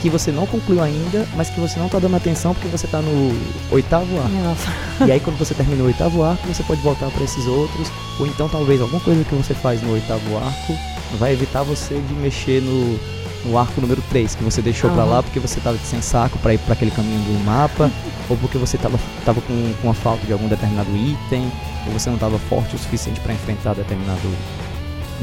que 0.00 0.08
você 0.08 0.30
não 0.30 0.46
concluiu 0.46 0.80
ainda, 0.82 1.26
mas 1.36 1.50
que 1.50 1.60
você 1.60 1.78
não 1.78 1.88
tá 1.88 1.98
dando 1.98 2.16
atenção 2.16 2.54
porque 2.54 2.68
você 2.68 2.86
tá 2.86 3.02
no 3.02 3.34
oitavo 3.70 4.16
arco. 4.18 4.30
Nossa. 4.30 4.70
E 5.06 5.10
aí 5.12 5.20
quando 5.20 5.38
você 5.38 5.54
termina 5.54 5.82
o 5.82 5.86
oitavo 5.86 6.22
arco, 6.22 6.46
você 6.46 6.62
pode 6.62 6.80
voltar 6.82 7.10
para 7.10 7.24
esses 7.24 7.46
outros, 7.46 7.90
ou 8.18 8.26
então 8.26 8.48
talvez 8.48 8.80
alguma 8.80 9.00
coisa 9.00 9.24
que 9.24 9.34
você 9.34 9.54
faz 9.54 9.82
no 9.82 9.92
oitavo 9.92 10.36
arco 10.38 10.74
vai 11.18 11.32
evitar 11.32 11.62
você 11.64 11.94
de 11.94 12.14
mexer 12.14 12.62
no, 12.62 12.98
no 13.44 13.56
arco 13.58 13.80
número 13.80 14.02
3, 14.10 14.34
que 14.34 14.44
você 14.44 14.60
deixou 14.60 14.90
pra 14.90 15.02
Aham. 15.02 15.10
lá 15.12 15.22
porque 15.22 15.40
você 15.40 15.60
tava 15.60 15.78
sem 15.78 16.00
saco 16.02 16.38
para 16.38 16.54
ir 16.54 16.58
para 16.58 16.74
aquele 16.74 16.90
caminho 16.90 17.20
do 17.20 17.44
mapa, 17.44 17.90
ou 18.28 18.36
porque 18.36 18.58
você 18.58 18.76
tava, 18.76 18.98
tava 19.24 19.40
com, 19.40 19.72
com 19.80 19.90
a 19.90 19.94
falta 19.94 20.26
de 20.26 20.32
algum 20.32 20.46
determinado 20.48 20.90
item, 20.96 21.50
ou 21.86 21.92
você 21.92 22.10
não 22.10 22.18
tava 22.18 22.38
forte 22.38 22.76
o 22.76 22.78
suficiente 22.78 23.18
para 23.20 23.32
enfrentar 23.32 23.74
determinado 23.74 24.20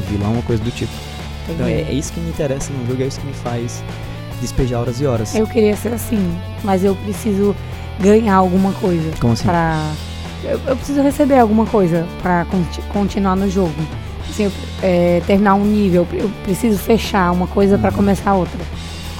vilão, 0.09 0.33
uma 0.33 0.41
coisa 0.43 0.63
do 0.63 0.71
tipo. 0.71 0.91
Então 1.49 1.65
é, 1.65 1.81
é 1.81 1.91
isso 1.93 2.11
que 2.11 2.19
me 2.19 2.29
interessa 2.29 2.71
no 2.73 2.85
jogo, 2.87 3.01
é 3.03 3.05
isso 3.07 3.19
que 3.19 3.27
me 3.27 3.33
faz 3.33 3.83
despejar 4.41 4.81
horas 4.81 4.99
e 5.01 5.05
horas. 5.05 5.35
Eu 5.35 5.47
queria 5.47 5.75
ser 5.75 5.93
assim, 5.93 6.19
mas 6.63 6.83
eu 6.83 6.95
preciso 6.95 7.55
ganhar 7.99 8.35
alguma 8.35 8.71
coisa. 8.73 9.11
Como 9.19 9.33
assim? 9.33 9.45
Pra, 9.45 9.91
eu, 10.43 10.59
eu 10.67 10.75
preciso 10.75 11.01
receber 11.01 11.39
alguma 11.39 11.65
coisa 11.65 12.05
pra 12.21 12.45
conti- 12.45 12.81
continuar 12.89 13.35
no 13.35 13.49
jogo. 13.49 13.73
Assim, 14.29 14.51
é, 14.83 15.21
terminar 15.25 15.55
um 15.55 15.63
nível, 15.65 16.05
eu 16.13 16.29
preciso 16.43 16.77
fechar 16.77 17.31
uma 17.31 17.47
coisa 17.47 17.77
Uhum. 17.77 17.91
começar 17.91 18.33
outra. 18.33 18.59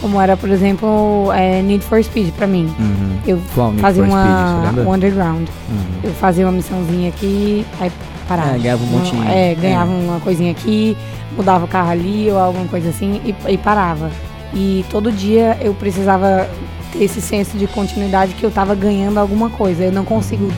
Como 0.01 0.21
era, 0.21 0.37
por 0.37 0.49
exemplo, 0.49 1.31
é, 1.33 1.61
Need 1.63 1.83
for 1.83 2.03
Speed 2.03 2.31
pra 2.33 2.45
mim. 2.45 2.71
Uhum. 2.79 3.17
Eu 3.25 3.41
Qual 3.55 3.73
fazia 3.73 4.03
Speed, 4.03 4.13
uma 4.13 4.83
um 4.85 4.93
underground. 4.93 5.47
Uhum. 5.69 5.85
Eu 6.03 6.11
fazia 6.13 6.45
uma 6.45 6.51
missãozinha 6.51 7.09
aqui, 7.09 7.65
aí 7.79 7.91
parava. 8.27 8.55
É, 8.55 8.59
ganhava 8.59 8.83
um 8.83 8.87
montinho. 8.87 9.23
É, 9.27 9.55
ganhava 9.55 9.91
É. 9.91 9.95
uma 9.95 10.19
coisinha 10.19 10.51
aqui, 10.51 10.95
mudava 11.35 11.65
o 11.65 11.67
carro 11.67 11.89
ali 11.91 12.29
ou 12.29 12.37
alguma 12.37 12.67
coisa 12.67 12.89
assim 12.89 13.19
e, 13.25 13.53
e 13.53 13.57
parava. 13.57 14.11
E 14.53 14.85
todo 14.91 15.11
dia 15.11 15.57
eu 15.61 15.73
precisava 15.73 16.47
ter 16.93 17.03
esse 17.03 17.19
senso 17.19 17.57
de 17.57 17.65
continuidade 17.67 18.33
que 18.35 18.43
eu 18.43 18.51
tava 18.51 18.75
ganhando 18.75 19.17
alguma 19.19 19.49
coisa. 19.49 19.83
Eu 19.85 19.91
não 19.91 20.05
consigo 20.05 20.51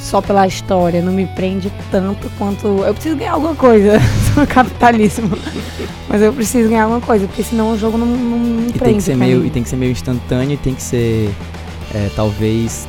só 0.00 0.20
pela 0.20 0.46
história, 0.46 1.02
não 1.02 1.12
me 1.12 1.26
prende 1.26 1.70
tanto 1.90 2.30
quanto. 2.38 2.66
Eu 2.66 2.94
preciso 2.94 3.16
ganhar 3.16 3.32
alguma 3.32 3.54
coisa. 3.54 3.98
Sou 4.34 4.46
capitalismo. 4.46 5.30
Mas 6.08 6.22
eu 6.22 6.32
preciso 6.32 6.68
ganhar 6.68 6.84
alguma 6.84 7.00
coisa, 7.00 7.26
porque 7.26 7.42
senão 7.42 7.72
o 7.72 7.78
jogo 7.78 7.98
não, 7.98 8.06
não 8.06 8.38
me 8.38 8.68
E 8.68 8.72
prende. 8.72 8.78
tem 8.84 8.94
que 8.96 9.02
ser 9.02 9.16
meio, 9.16 9.40
mim. 9.40 9.46
e 9.46 9.50
tem 9.50 9.62
que 9.62 9.68
ser 9.68 9.76
meio 9.76 9.92
instantâneo 9.92 10.52
e 10.52 10.56
tem 10.56 10.74
que 10.74 10.82
ser 10.82 11.30
é, 11.94 12.08
talvez 12.16 12.86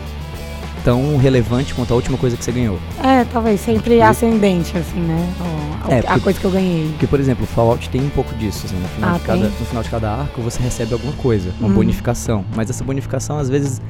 tão 0.83 1.17
relevante 1.17 1.73
quanto 1.73 1.91
a 1.91 1.95
última 1.95 2.17
coisa 2.17 2.37
que 2.37 2.43
você 2.43 2.51
ganhou. 2.53 2.79
É, 3.03 3.25
talvez 3.25 3.59
sempre 3.59 3.81
Porque- 3.95 4.01
ascendente, 4.01 4.77
assim, 4.77 4.99
né? 5.01 5.29
O- 5.41 5.91
É, 5.91 5.99
a 5.99 6.03
porque- 6.03 6.19
coisa 6.21 6.39
que 6.39 6.45
eu 6.45 6.51
ganhei. 6.51 6.87
Porque, 6.91 7.07
por 7.07 7.19
exemplo, 7.19 7.43
o 7.43 7.47
Fallout 7.47 7.89
tem 7.89 8.01
um 8.01 8.09
pouco 8.09 8.33
disso, 8.35 8.65
assim, 8.65 8.77
no 8.77 8.87
final, 8.89 9.15
Ah, 9.15 9.17
de, 9.17 9.23
cada, 9.25 9.43
no 9.45 9.65
final 9.65 9.83
de 9.83 9.89
cada 9.89 10.09
arco 10.11 10.41
você 10.41 10.61
recebe 10.61 10.93
alguma 10.93 11.13
coisa, 11.13 11.51
uma 11.59 11.67
Hum. 11.69 11.73
bonificação. 11.73 12.45
Mas 12.55 12.69
essa 12.69 12.83
bonificação, 12.83 13.37
às 13.37 13.49
vezes, 13.49 13.81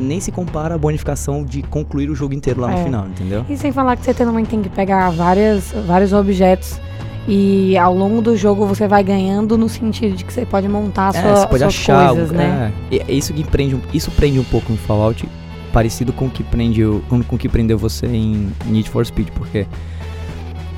nem 0.00 0.18
se 0.20 0.32
compara 0.32 0.74
à 0.74 0.78
bonificação 0.78 1.44
de 1.44 1.62
concluir 1.62 2.10
o 2.10 2.14
jogo 2.14 2.34
inteiro 2.34 2.60
lá 2.60 2.68
no 2.68 2.78
É. 2.78 2.84
final, 2.84 3.06
entendeu? 3.06 3.44
E 3.48 3.56
sem 3.56 3.70
falar 3.72 3.96
que 3.96 4.04
você 4.04 4.14
também 4.14 4.44
tem 4.44 4.62
que 4.62 4.68
pegar 4.68 5.10
várias, 5.10 5.72
vários 5.86 6.12
objetos 6.12 6.80
e 7.28 7.76
ao 7.76 7.94
longo 7.94 8.20
do 8.22 8.36
jogo 8.36 8.66
você 8.66 8.88
vai 8.88 9.04
ganhando 9.04 9.56
no 9.58 9.68
sentido 9.68 10.16
de 10.16 10.24
que 10.24 10.32
você 10.32 10.44
pode 10.46 10.66
montar 10.68 11.14
a 11.14 11.18
É, 11.18 11.22
sua, 11.22 11.36
você 11.36 11.46
pode 11.46 11.58
suas 11.62 11.74
achar 11.74 12.08
coisas, 12.08 12.30
algo, 12.30 12.38
né? 12.42 12.72
é. 12.90 12.94
E 12.96 12.98
é 13.08 13.12
isso 13.12 13.32
que 13.34 13.44
prende, 13.44 13.74
um- 13.76 13.80
isso 13.92 14.10
prende 14.10 14.38
um 14.40 14.44
pouco 14.44 14.72
no 14.72 14.78
Fallout, 14.78 15.28
parecido 15.72 16.12
com 16.12 16.26
o 16.26 16.30
que 16.30 16.42
prende 16.42 16.84
o- 16.84 17.02
com, 17.08 17.22
com 17.22 17.36
o 17.36 17.38
que 17.38 17.48
prendeu 17.48 17.78
você 17.78 18.06
em 18.06 18.50
Need 18.66 18.88
for 18.90 19.04
Speed, 19.06 19.28
porque 19.34 19.66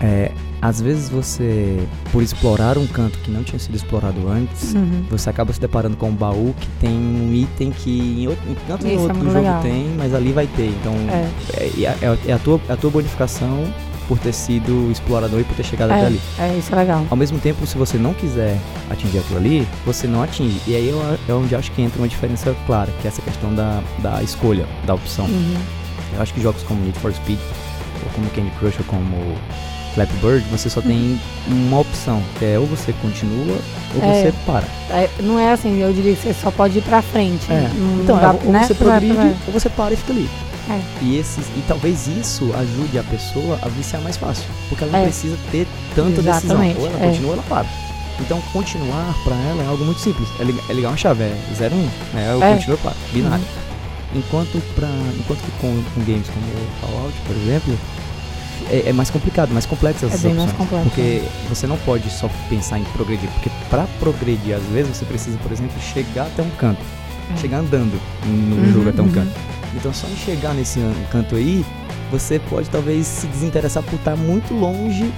é, 0.00 0.30
às 0.62 0.80
vezes 0.80 1.08
você, 1.08 1.76
por 2.12 2.22
explorar 2.22 2.78
um 2.78 2.86
canto 2.86 3.18
que 3.18 3.30
não 3.32 3.42
tinha 3.42 3.58
sido 3.58 3.74
explorado 3.74 4.28
antes, 4.28 4.72
Uhum. 4.74 5.04
você 5.10 5.28
acaba 5.28 5.52
se 5.52 5.60
deparando 5.60 5.96
com 5.96 6.08
um 6.08 6.14
baú 6.14 6.54
que 6.60 6.68
tem 6.80 6.90
um 6.96 7.34
item 7.34 7.72
que 7.72 7.90
em 8.22 8.28
outro, 8.28 8.48
em 8.48 8.54
canto 8.68 8.86
Isso 8.86 8.92
é 8.92 8.94
no 8.96 9.02
outro 9.02 9.16
muito 9.18 9.32
jogo 9.32 9.44
legal. 9.44 9.60
tem, 9.62 9.86
mas 9.98 10.14
ali 10.14 10.30
vai 10.32 10.46
ter. 10.46 10.68
Então 10.68 10.94
É. 11.10 11.28
é, 11.54 11.82
é- 11.84 11.98
é- 12.06 12.18
é 12.28 12.32
a, 12.32 12.38
tua, 12.38 12.60
é 12.68 12.72
a 12.72 12.76
tua 12.76 12.90
bonificação 12.92 13.64
por 14.06 14.18
ter 14.18 14.32
sido 14.32 14.88
explorador 14.92 15.40
e 15.40 15.44
por 15.44 15.56
ter 15.56 15.64
chegado 15.64 15.90
até 15.90 16.06
ali. 16.06 16.20
É, 16.38 16.48
é, 16.54 16.58
isso 16.58 16.72
é 16.72 16.76
legal. 16.76 17.04
Ao 17.10 17.16
mesmo 17.16 17.38
tempo, 17.38 17.66
se 17.66 17.76
você 17.76 17.96
não 17.98 18.14
quiser 18.14 18.56
atingir 18.90 19.18
aquilo 19.18 19.38
ali, 19.38 19.66
você 19.84 20.06
não 20.06 20.22
atinge. 20.22 20.60
E 20.66 20.76
aí 20.76 20.92
é 21.28 21.32
onde 21.32 21.54
acho 21.56 21.72
que 21.72 21.82
entra 21.82 21.98
uma 22.00 22.08
diferença 22.08 22.54
clara, 22.66 22.90
que 23.00 23.06
é 23.06 23.08
essa 23.08 23.22
questão 23.22 23.52
da, 23.54 23.82
da 24.00 24.22
escolha, 24.22 24.66
da 24.86 24.94
opção. 24.94 25.24
Uhum. 25.26 25.56
Eu 26.14 26.22
acho 26.22 26.32
que 26.34 26.40
jogos 26.40 26.62
como 26.64 26.80
Need 26.84 26.98
for 26.98 27.12
Speed, 27.14 27.38
ou 28.04 28.10
como 28.14 28.28
Candy 28.30 28.50
Crush, 28.58 28.76
ou 28.78 28.84
como 28.86 29.16
Flappy 29.94 30.14
Bird, 30.22 30.44
você 30.50 30.70
só 30.70 30.80
tem 30.80 31.20
uma 31.46 31.80
opção, 31.80 32.22
que 32.38 32.44
é 32.46 32.58
ou 32.58 32.66
você 32.66 32.92
continua 33.02 33.58
ou 33.94 34.02
É. 34.02 34.22
você 34.22 34.34
para. 34.46 34.64
É, 34.90 35.08
não 35.20 35.38
é 35.38 35.52
assim, 35.52 35.78
eu 35.80 35.92
diria 35.92 36.14
que 36.14 36.22
você 36.22 36.34
só 36.34 36.50
pode 36.50 36.78
ir 36.78 36.82
pra 36.82 37.02
frente. 37.02 37.50
É. 37.52 37.70
Não, 37.74 38.02
Então, 38.02 38.16
não 38.16 38.22
dá, 38.22 38.28
é, 38.28 38.46
ou 38.46 38.52
né? 38.52 38.64
você 38.66 38.74
progride, 38.74 39.36
ou 39.46 39.52
você 39.52 39.68
para 39.68 39.92
e 39.92 39.96
fica 39.96 40.12
ali. 40.12 40.30
É. 40.70 40.80
E, 41.02 41.18
esses, 41.18 41.44
e 41.56 41.62
talvez 41.68 42.06
isso 42.06 42.50
ajude 42.54 42.98
a 42.98 43.02
pessoa 43.02 43.58
a 43.62 43.68
viciar 43.68 44.00
mais 44.00 44.16
fácil. 44.16 44.44
Porque 44.68 44.84
ela 44.84 44.92
não 44.92 45.00
É. 45.00 45.04
precisa 45.04 45.36
ter 45.50 45.66
tanta 45.94 46.22
decisão. 46.22 46.56
Ou 46.78 46.86
ela 46.86 46.98
continua 46.98 47.26
ou 47.28 47.32
ela 47.34 47.42
para. 47.48 47.66
Então, 48.20 48.40
continuar 48.52 49.12
pra 49.24 49.34
ela 49.34 49.62
é 49.62 49.66
algo 49.66 49.84
muito 49.84 50.00
simples. 50.00 50.28
É 50.40 50.44
ligar, 50.72 50.88
uma 50.90 50.96
chave, 50.96 51.24
é 51.24 51.36
0 51.54 51.74
1, 51.74 51.78
um, 51.78 51.88
né? 52.14 52.30
Eu 52.32 52.42
É. 52.42 52.54
continuo 52.54 52.76
ou 52.76 52.78
paro, 52.78 52.96
binário. 53.12 53.44
Enquanto, 54.14 54.62
pra, 54.74 54.88
enquanto 55.18 55.40
que 55.40 55.50
com, 55.60 55.82
com 55.94 56.00
games 56.04 56.28
como 56.28 56.46
o 56.46 56.86
Fallout, 56.86 57.14
por 57.26 57.34
exemplo, 57.36 57.78
é, 58.70 58.88
é 58.90 58.92
mais 58.92 59.10
complicado, 59.10 59.50
mais 59.52 59.66
complexo 59.66 60.06
essas 60.06 60.24
É 60.24 60.28
bem 60.28 60.36
mais 60.36 60.50
opções. 60.50 60.68
complexo, 60.68 60.88
Porque 60.90 61.22
você 61.48 61.66
não 61.66 61.76
pode 61.78 62.08
só 62.10 62.28
pensar 62.48 62.78
em 62.78 62.84
progredir. 62.84 63.28
Porque 63.30 63.50
pra 63.70 63.86
progredir, 63.98 64.54
às 64.56 64.62
vezes, 64.64 64.96
você 64.96 65.04
precisa, 65.04 65.38
por 65.38 65.50
exemplo, 65.52 65.72
chegar 65.80 66.26
até 66.26 66.42
um 66.42 66.50
canto. 66.50 66.80
É. 67.32 67.36
Chegar 67.36 67.58
andando 67.58 68.00
no 68.26 68.56
Uhum, 68.56 68.72
jogo 68.72 68.88
até 68.90 69.00
um 69.02 69.06
uhum. 69.06 69.12
canto. 69.12 69.30
Então 69.74 69.92
só 69.92 70.06
em 70.06 70.16
chegar 70.16 70.52
nesse 70.54 70.80
an- 70.80 70.92
canto 71.10 71.34
aí, 71.34 71.64
você 72.10 72.38
pode 72.38 72.68
talvez 72.68 73.06
se 73.06 73.26
desinteressar 73.26 73.82
por 73.82 73.94
estar 73.96 74.14
muito 74.16 74.52
longe 74.52 75.10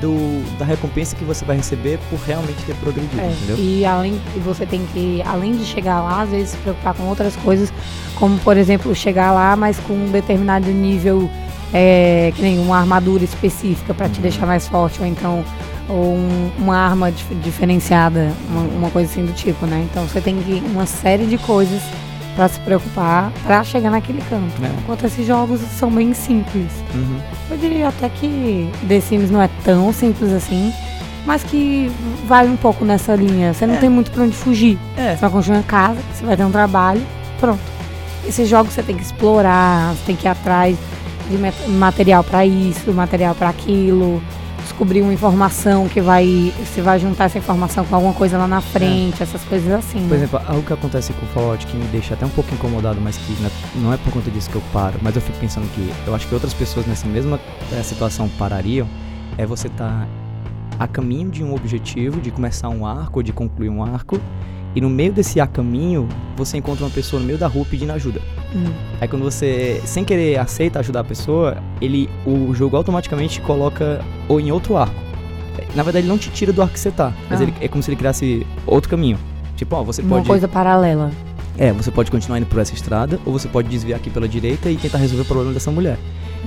do, 0.00 0.42
da 0.58 0.64
recompensa 0.64 1.14
que 1.14 1.24
você 1.24 1.44
vai 1.44 1.56
receber 1.56 1.98
por 2.10 2.18
realmente 2.20 2.60
ter 2.64 2.74
progredido, 2.76 3.20
É, 3.20 3.30
entendeu? 3.30 3.56
e 3.58 3.84
além 3.84 4.20
você 4.44 4.66
tem 4.66 4.84
que, 4.92 5.22
além 5.24 5.52
de 5.56 5.64
chegar 5.64 6.00
lá, 6.02 6.22
às 6.22 6.30
vezes 6.30 6.50
se 6.50 6.56
preocupar 6.58 6.94
com 6.94 7.04
outras 7.04 7.36
coisas, 7.36 7.72
como 8.16 8.36
por 8.38 8.56
exemplo, 8.56 8.92
chegar 8.94 9.30
lá, 9.32 9.54
mas 9.54 9.78
com 9.80 9.92
um 9.92 10.10
determinado 10.10 10.66
nível, 10.70 11.30
é, 11.72 12.32
que 12.34 12.42
nem 12.42 12.58
uma 12.58 12.78
armadura 12.78 13.24
específica 13.24 13.94
para 13.94 14.08
te 14.08 14.20
deixar 14.20 14.46
mais 14.46 14.66
forte, 14.68 15.00
ou 15.00 15.06
então 15.06 15.44
ou 15.88 16.14
um- 16.14 16.50
uma 16.58 16.76
arma 16.76 17.10
dif- 17.10 17.34
diferenciada, 17.42 18.30
uma, 18.48 18.60
uma 18.60 18.90
coisa 18.90 19.10
assim 19.10 19.24
do 19.24 19.32
tipo, 19.32 19.66
né? 19.66 19.86
Então 19.90 20.04
você 20.06 20.20
tem 20.20 20.36
que 20.42 20.62
uma 20.72 20.86
série 20.86 21.26
de 21.26 21.36
coisas 21.38 21.82
para 22.36 22.48
se 22.48 22.58
preocupar 22.60 23.30
para 23.44 23.62
chegar 23.64 23.90
naquele 23.90 24.22
canto. 24.30 24.52
É. 24.64 24.68
Enquanto 24.82 25.04
esses 25.04 25.26
jogos 25.26 25.60
são 25.78 25.90
bem 25.90 26.14
simples. 26.14 26.70
Uhum. 26.94 27.18
Eu 27.50 27.58
diria 27.58 27.88
até 27.88 28.08
que 28.08 28.70
The 28.88 29.00
Sims 29.00 29.30
não 29.30 29.42
é 29.42 29.50
tão 29.64 29.92
simples 29.92 30.32
assim, 30.32 30.72
mas 31.26 31.42
que 31.42 31.90
vai 32.26 32.46
um 32.48 32.56
pouco 32.56 32.84
nessa 32.86 33.14
linha. 33.14 33.52
Você 33.52 33.66
não 33.66 33.74
É. 33.74 33.78
tem 33.78 33.90
muito 33.90 34.10
pra 34.12 34.22
onde 34.22 34.34
fugir. 34.36 34.78
É. 34.96 35.10
Você 35.14 35.20
vai 35.20 35.30
continuar 35.30 35.58
em 35.58 35.62
casa, 35.64 35.98
você 36.14 36.24
vai 36.24 36.36
ter 36.36 36.44
um 36.44 36.50
trabalho, 36.50 37.02
pronto. 37.38 37.60
Esses 38.26 38.48
jogos 38.48 38.72
você 38.72 38.82
tem 38.82 38.96
que 38.96 39.02
explorar, 39.02 39.92
você 39.94 40.02
tem 40.06 40.16
que 40.16 40.26
ir 40.26 40.30
atrás 40.30 40.78
de 41.36 41.70
material 41.70 42.22
pra 42.22 42.44
isso, 42.44 42.92
material 42.92 43.34
pra 43.34 43.48
aquilo, 43.48 44.22
descobrir 44.62 45.02
uma 45.02 45.12
informação 45.12 45.88
que 45.88 46.00
vai. 46.00 46.52
Você 46.64 46.80
vai 46.82 46.98
juntar 46.98 47.24
essa 47.24 47.38
informação 47.38 47.84
com 47.84 47.94
alguma 47.94 48.14
coisa 48.14 48.38
lá 48.38 48.46
na 48.46 48.60
frente, 48.60 49.22
essas 49.22 49.42
coisas 49.44 49.70
assim. 49.72 50.00
Por 50.00 50.10
né? 50.10 50.16
exemplo, 50.16 50.40
algo 50.46 50.62
que 50.62 50.72
acontece 50.72 51.12
com 51.12 51.24
o 51.24 51.28
Fallout 51.30 51.66
que 51.66 51.76
me 51.76 51.84
deixa 51.86 52.14
até 52.14 52.26
um 52.26 52.30
pouco 52.30 52.52
incomodado, 52.54 53.00
mas 53.00 53.16
que 53.16 53.36
não 53.76 53.90
é- 53.90 53.94
é 53.94 53.98
por 53.98 54.12
conta 54.12 54.30
disso 54.30 54.50
que 54.50 54.56
eu 54.56 54.62
paro, 54.72 54.98
mas 55.02 55.16
eu 55.16 55.22
fico 55.22 55.38
pensando 55.38 55.66
que 55.74 55.92
eu 56.06 56.14
acho 56.14 56.26
que 56.28 56.34
outras 56.34 56.54
pessoas 56.54 56.86
nessa 56.86 57.06
mesma 57.06 57.40
eh, 57.72 57.82
situação 57.82 58.28
parariam, 58.38 58.86
é 59.38 59.46
você 59.46 59.66
estar 59.68 60.06
a 60.78 60.86
caminho 60.86 61.30
de 61.30 61.42
um 61.44 61.54
objetivo, 61.54 62.20
de 62.20 62.30
começar 62.30 62.68
um 62.68 62.84
arco 62.86 63.20
ou 63.20 63.22
de 63.22 63.32
concluir 63.32 63.68
um 63.68 63.82
arco, 63.82 64.20
e 64.74 64.80
no 64.80 64.88
meio 64.88 65.12
desse 65.12 65.40
a 65.40 65.46
caminho, 65.46 66.08
você 66.36 66.56
encontra 66.56 66.84
uma 66.84 66.90
pessoa 66.90 67.20
no 67.20 67.26
meio 67.26 67.38
da 67.38 67.46
rua 67.46 67.66
pedindo 67.68 67.92
ajuda. 67.92 68.20
Hum. 68.54 68.72
Aí 69.00 69.08
quando 69.08 69.22
você, 69.22 69.80
sem 69.84 70.04
querer, 70.04 70.38
aceita 70.38 70.78
ajudar 70.80 71.00
a 71.00 71.04
pessoa, 71.04 71.56
ele, 71.80 72.08
o 72.26 72.52
jogo 72.54 72.76
automaticamente 72.76 73.34
te 73.34 73.40
coloca 73.40 74.00
ou 74.28 74.38
em 74.40 74.52
outro 74.52 74.76
arco. 74.76 74.94
Na 75.74 75.82
verdade, 75.82 76.04
ele 76.04 76.08
não 76.08 76.18
te 76.18 76.30
tira 76.30 76.52
do 76.52 76.60
arco 76.62 76.74
que 76.74 76.80
você 76.80 76.90
tá, 76.90 77.12
mas 77.30 77.40
Ah. 77.40 77.44
ele, 77.44 77.54
é 77.60 77.68
como 77.68 77.82
se 77.82 77.90
ele 77.90 77.96
criasse 77.96 78.46
outro 78.66 78.90
caminho. 78.90 79.18
Tipo, 79.56 79.76
ó, 79.76 79.82
você 79.82 80.02
Uma 80.02 80.16
pode... 80.16 80.28
coisa 80.28 80.48
paralela. 80.48 81.10
É, 81.58 81.70
você 81.72 81.90
pode 81.90 82.10
continuar 82.10 82.38
indo 82.38 82.46
por 82.46 82.58
essa 82.58 82.72
estrada, 82.74 83.20
ou 83.26 83.32
você 83.32 83.46
pode 83.48 83.68
desviar 83.68 83.98
aqui 84.00 84.08
pela 84.10 84.26
direita 84.26 84.70
e 84.70 84.76
tentar 84.76 84.98
resolver 84.98 85.22
o 85.22 85.26
problema 85.26 85.52
dessa 85.52 85.70
mulher. 85.70 85.98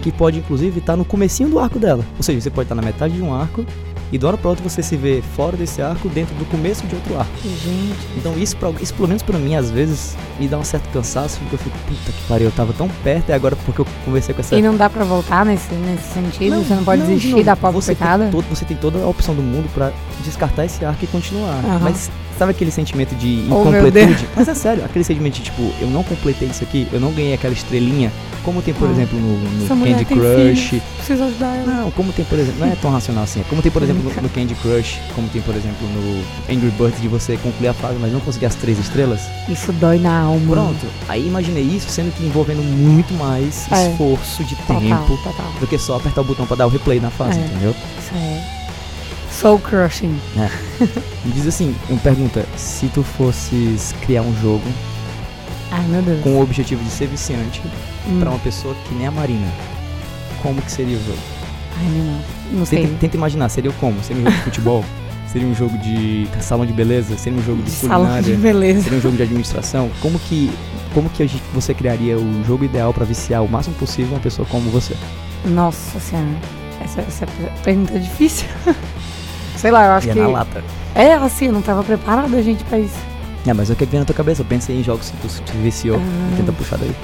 Que 0.02 0.12
pode, 0.12 0.40
inclusive, 0.40 0.80
estar 0.80 0.96
no 0.98 1.06
comecinho 1.06 1.48
do 1.50 1.60
arco 1.60 1.80
dela. 1.80 2.04
Ou 2.18 2.24
seja, 2.24 2.42
você 2.42 2.50
pode 2.50 2.66
estar 2.66 2.76
na 2.76 2.82
metade 2.82 3.14
de 3.14 3.22
um 3.22 3.34
arco, 3.34 3.64
e 4.12 4.18
de 4.18 4.26
hora 4.26 4.38
pra 4.38 4.50
outra 4.50 4.68
você 4.68 4.84
se 4.84 4.96
vê 4.96 5.22
fora 5.36 5.58
desse 5.58 5.82
arco, 5.82 6.08
dentro 6.10 6.36
do 6.36 6.46
começo 6.46 6.86
de 6.86 6.96
outro 6.96 7.18
arco. 7.20 7.32
Gente. 7.44 7.96
Então 8.18 8.38
isso, 8.38 8.56
pra, 8.58 8.70
isso 8.82 8.94
pelo 8.94 9.08
menos 9.08 9.24
pra 9.24 9.38
mim, 9.38 9.56
às 9.56 9.70
vezes, 9.70 10.16
me 10.40 10.48
dá 10.48 10.58
um 10.58 10.64
certo 10.64 10.88
cansaço, 10.92 11.40
porque 11.40 11.56
eu 11.56 11.60
fico, 11.60 11.78
puta 11.88 12.12
que 12.12 12.28
pariu, 12.28 12.48
eu 12.48 12.52
tava 12.52 12.74
tão 12.74 12.88
perto, 13.04 13.30
e 13.30 13.34
agora 13.34 13.56
porque 13.56 13.82
eu 13.82 13.88
conversei 14.04 14.34
com 14.34 14.42
essa... 14.42 14.56
E 14.56 14.62
não 14.62 14.76
dá 14.76 14.90
pra 14.90 15.04
voltar 15.04 15.46
nesse, 15.46 15.74
nesse 15.74 16.14
sentido? 16.14 16.64
você 16.64 16.76
não 16.76 16.84
pode 16.84 17.02
não, 17.02 17.08
desistir 17.08 17.36
não. 17.36 17.44
da 17.44 17.56
pobre 17.56 17.82
você 17.82 17.96
tem, 17.96 18.08
todo, 18.32 18.46
você 18.50 18.66
tem 18.66 18.78
toda 18.78 19.00
a 19.00 19.08
opção 19.08 19.34
do 19.36 19.42
mundo 19.42 19.70
pra 19.74 19.92
descartar 20.24 20.66
esse 20.66 20.84
arco 20.86 21.04
e 21.04 21.08
continuar. 21.08 21.60
Aham. 21.66 21.80
Mas 21.82 22.10
sabe 22.38 22.52
aquele 22.52 22.72
sentimento 22.72 23.16
de 23.16 23.46
Oh, 23.50 23.62
incompletude? 23.62 24.28
Mas 24.36 24.48
é 24.48 24.54
sério, 24.56 24.84
aquele 24.86 25.04
sentimento 25.06 25.34
de 25.36 25.42
tipo, 25.44 25.62
eu 25.80 25.88
não 25.90 26.04
completei 26.04 26.48
isso 26.48 26.64
aqui, 26.64 26.88
eu 26.92 27.00
não 27.00 27.12
ganhei 27.12 27.34
aquela 27.34 27.54
estrelinha, 27.54 28.12
como 28.44 28.62
tem, 28.62 28.74
por 28.74 28.88
Ah. 28.88 28.92
exemplo, 28.92 29.20
no, 29.20 29.38
no 29.38 29.68
Candy 29.68 30.06
tem 30.06 30.18
Crush. 30.18 30.70
filhos, 30.70 30.84
Preciso 30.98 31.24
ajudar 31.24 31.56
ela. 31.56 31.66
Não, 31.84 31.92
como 31.92 32.12
tem, 32.14 32.26
por 32.26 32.38
exemplo, 32.40 32.60
não 32.60 32.68
é 32.72 32.76
tão 32.76 32.92
racional 32.92 33.24
assim, 33.24 33.44
como 33.50 33.62
tem, 33.62 33.72
por 33.72 33.82
exemplo, 33.84 34.04
no, 34.04 34.22
no 34.22 34.30
Candy 34.34 34.56
Crush, 34.56 35.00
como 35.16 35.28
tem, 35.30 35.42
por 35.42 35.56
exemplo, 35.56 35.88
no 35.88 36.54
Angry 36.54 36.72
Birds, 36.72 37.02
de 37.02 37.08
você 37.08 37.38
concluir 37.38 37.70
a 37.70 37.74
fase, 37.74 37.98
mas 38.00 38.12
não 38.12 38.20
conseguir 38.20 38.46
as 38.48 38.56
três 38.56 38.78
estrelas. 38.80 39.22
Isso 39.50 39.72
dói 39.74 39.98
na 40.00 40.20
alma. 40.22 40.54
Pronto, 40.56 40.86
aí 41.08 41.26
imaginei 41.28 41.64
isso 41.64 41.90
sendo 41.90 42.12
que 42.16 42.24
envolvendo 42.26 42.62
muito 42.64 43.14
mais 43.16 43.66
É. 43.72 43.90
esforço 43.92 44.44
de 44.44 44.56
Total, 44.56 44.80
tempo 44.82 45.18
total. 45.24 45.52
do 45.60 45.68
que 45.68 45.78
só 45.78 45.98
apertar 45.98 46.22
o 46.22 46.24
botão 46.24 46.46
pra 46.46 46.56
dar 46.56 46.66
o 46.68 46.70
replay 46.70 47.00
na 47.00 47.10
fase, 47.10 47.40
É. 47.40 47.44
entendeu? 47.44 47.76
Isso 48.00 48.12
é. 48.16 48.55
Soul 49.40 49.60
Crushing. 49.60 50.20
Me 51.26 51.32
diz 51.34 51.48
assim, 51.48 51.76
uma 51.90 52.00
pergunta, 52.00 52.46
se 52.58 52.88
tu 52.88 53.04
fosses 53.04 53.94
criar 54.02 54.22
um 54.22 54.34
jogo 54.42 54.64
Ai, 55.72 55.84
meu 55.88 56.02
Deus. 56.02 56.22
com 56.22 56.30
o 56.38 56.42
objetivo 56.42 56.84
de 56.84 56.90
ser 56.90 57.08
viciante 57.08 57.62
Hum. 58.08 58.20
pra 58.20 58.30
uma 58.30 58.40
pessoa 58.40 58.76
que 58.88 58.94
nem 58.94 59.08
a 59.08 59.12
Marina, 59.12 59.48
como 60.44 60.62
que 60.62 60.72
seria 60.72 60.96
o 60.96 61.04
jogo? 61.06 61.18
Ai, 61.80 61.86
meu 61.90 62.04
Deus. 62.04 62.26
Não 62.52 62.66
sei. 62.66 62.82
Tenta, 62.84 62.96
tenta 63.00 63.18
imaginar, 63.18 63.50
seria 63.50 63.72
como? 63.74 64.02
Seria 64.04 64.22
um 64.22 64.26
jogo 64.26 64.38
de 64.38 64.44
futebol? 64.44 64.86
Seria 65.28 65.48
um 65.50 65.56
jogo 65.56 65.78
de 65.80 66.30
salão 66.40 66.66
de 66.66 66.72
beleza? 66.72 67.18
Seria 67.18 67.38
um 67.38 67.44
jogo 67.44 67.62
de, 67.62 67.70
De 67.70 67.76
salão 67.76 68.06
de 68.22 68.24
culinária? 68.24 68.38
beleza. 68.38 68.84
Seria 68.84 69.00
um 69.00 69.02
jogo 69.02 69.18
de 69.18 69.24
administração? 69.24 69.92
Como 70.00 70.18
que, 70.18 70.50
como 70.94 71.10
que 71.10 71.26
você 71.54 71.74
criaria 71.74 72.18
o 72.18 72.44
jogo 72.48 72.64
ideal 72.64 72.94
pra 72.94 73.04
viciar 73.04 73.44
o 73.44 73.50
máximo 73.50 73.76
possível 73.76 74.14
uma 74.14 74.20
pessoa 74.22 74.48
como 74.50 74.70
você? 74.70 74.96
Nossa 75.44 76.00
senhora. 76.00 76.28
Essa, 76.80 77.02
essa 77.02 77.26
pergunta 77.66 77.96
é 77.96 78.00
difícil. 78.00 78.48
sei 79.66 79.72
lá, 79.72 79.86
eu 79.88 79.92
acho 79.94 80.10
é 80.12 80.14
que. 80.14 80.20
na 80.20 80.28
lata. 80.28 80.64
É, 80.94 81.14
assim, 81.14 81.48
eu 81.48 81.54
não 81.54 81.62
tava 81.62 81.84
preparada, 81.84 82.42
gente, 82.44 82.64
pra 82.66 82.78
isso. 82.78 83.00
É, 83.48 83.52
mas 83.54 83.68
o 83.72 83.76
que 83.76 83.84
vem 83.86 84.00
na 84.00 84.06
tua 84.06 84.14
cabeça? 84.16 84.44
Pensa 84.44 84.72
em 84.72 84.84
jogos 84.84 85.10
que 85.10 85.18
tu 85.18 85.44
te 85.44 85.58
viciou 85.58 85.98
Ah. 85.98 86.30
e 86.34 86.38
tenta 86.38 86.52
puxar 86.52 86.78
daí. 86.78 86.96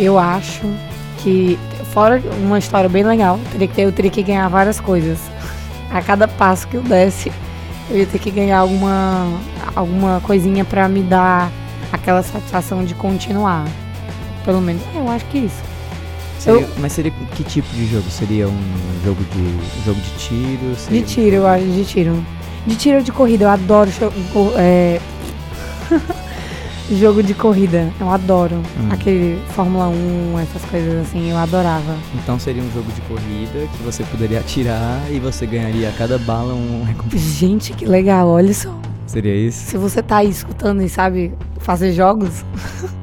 Eu 0.00 0.18
acho 0.18 0.62
que, 1.18 1.58
fora 1.92 2.22
uma 2.42 2.58
história 2.58 2.88
bem 2.88 3.04
legal, 3.04 3.38
teria 3.52 3.68
que 3.68 3.74
ter, 3.74 3.82
eu 3.82 3.92
teria 3.92 4.10
que 4.10 4.22
ganhar 4.22 4.48
várias 4.48 4.80
coisas. 4.80 5.18
A 5.90 6.00
cada 6.00 6.26
passo 6.26 6.66
que 6.66 6.78
eu 6.78 6.82
desse, 6.82 7.30
eu 7.90 7.98
ia 7.98 8.06
ter 8.06 8.18
que 8.18 8.30
ganhar 8.30 8.58
alguma, 8.58 9.26
alguma 9.76 10.20
coisinha 10.22 10.64
pra 10.64 10.88
me 10.88 11.02
dar 11.02 11.50
aquela 11.92 12.22
satisfação 12.22 12.84
de 12.86 12.94
continuar. 12.94 13.66
Pelo 14.46 14.62
menos, 14.62 14.82
é, 14.94 14.98
eu 14.98 15.10
acho 15.10 15.26
que 15.26 15.38
isso. 15.38 15.62
Seria- 16.42 16.68
Mas 16.78 16.92
seria 16.92 17.12
que 17.34 17.44
tipo 17.44 17.68
de 17.74 17.86
jogo? 17.86 18.10
Seria 18.10 18.48
um 18.48 18.60
jogo 19.04 19.22
de 19.32 19.38
um 19.40 19.84
jogo 19.84 20.00
de 20.00 20.10
tiro? 20.18 20.76
De 20.90 21.02
tiro, 21.02 21.36
eu 21.36 21.46
acho, 21.46 21.64
de 21.64 21.84
tiro. 21.84 22.26
De 22.66 22.76
tiro 22.76 23.02
de 23.02 23.12
corrida, 23.12 23.44
eu 23.44 23.48
adoro 23.50 23.90
é, 24.56 25.00
jogo 26.90 27.22
de 27.22 27.34
corrida. 27.34 27.90
Eu 28.00 28.10
adoro. 28.10 28.56
Hum. 28.56 28.88
Aquele 28.90 29.40
Fórmula 29.50 29.88
1, 29.88 30.38
essas 30.40 30.62
coisas 30.70 31.06
assim, 31.06 31.30
eu 31.30 31.36
adorava. 31.36 31.96
Então 32.14 32.38
seria 32.38 32.62
um 32.62 32.70
jogo 32.72 32.90
de 32.92 33.00
corrida 33.02 33.66
que 33.76 33.82
você 33.82 34.02
poderia 34.04 34.40
atirar 34.40 35.00
e 35.10 35.18
você 35.18 35.46
ganharia 35.46 35.88
a 35.88 35.92
cada 35.92 36.18
bala 36.18 36.54
um 36.54 36.82
recompensa. 36.84 37.24
Gente, 37.24 37.72
que 37.72 37.84
legal, 37.84 38.28
olha 38.28 38.52
só. 38.52 38.74
Seria 39.06 39.34
isso? 39.34 39.70
Se 39.70 39.76
você 39.76 40.02
tá 40.02 40.18
aí 40.18 40.30
escutando 40.30 40.82
e 40.82 40.88
sabe 40.88 41.34
fazer 41.58 41.92
jogos, 41.92 42.44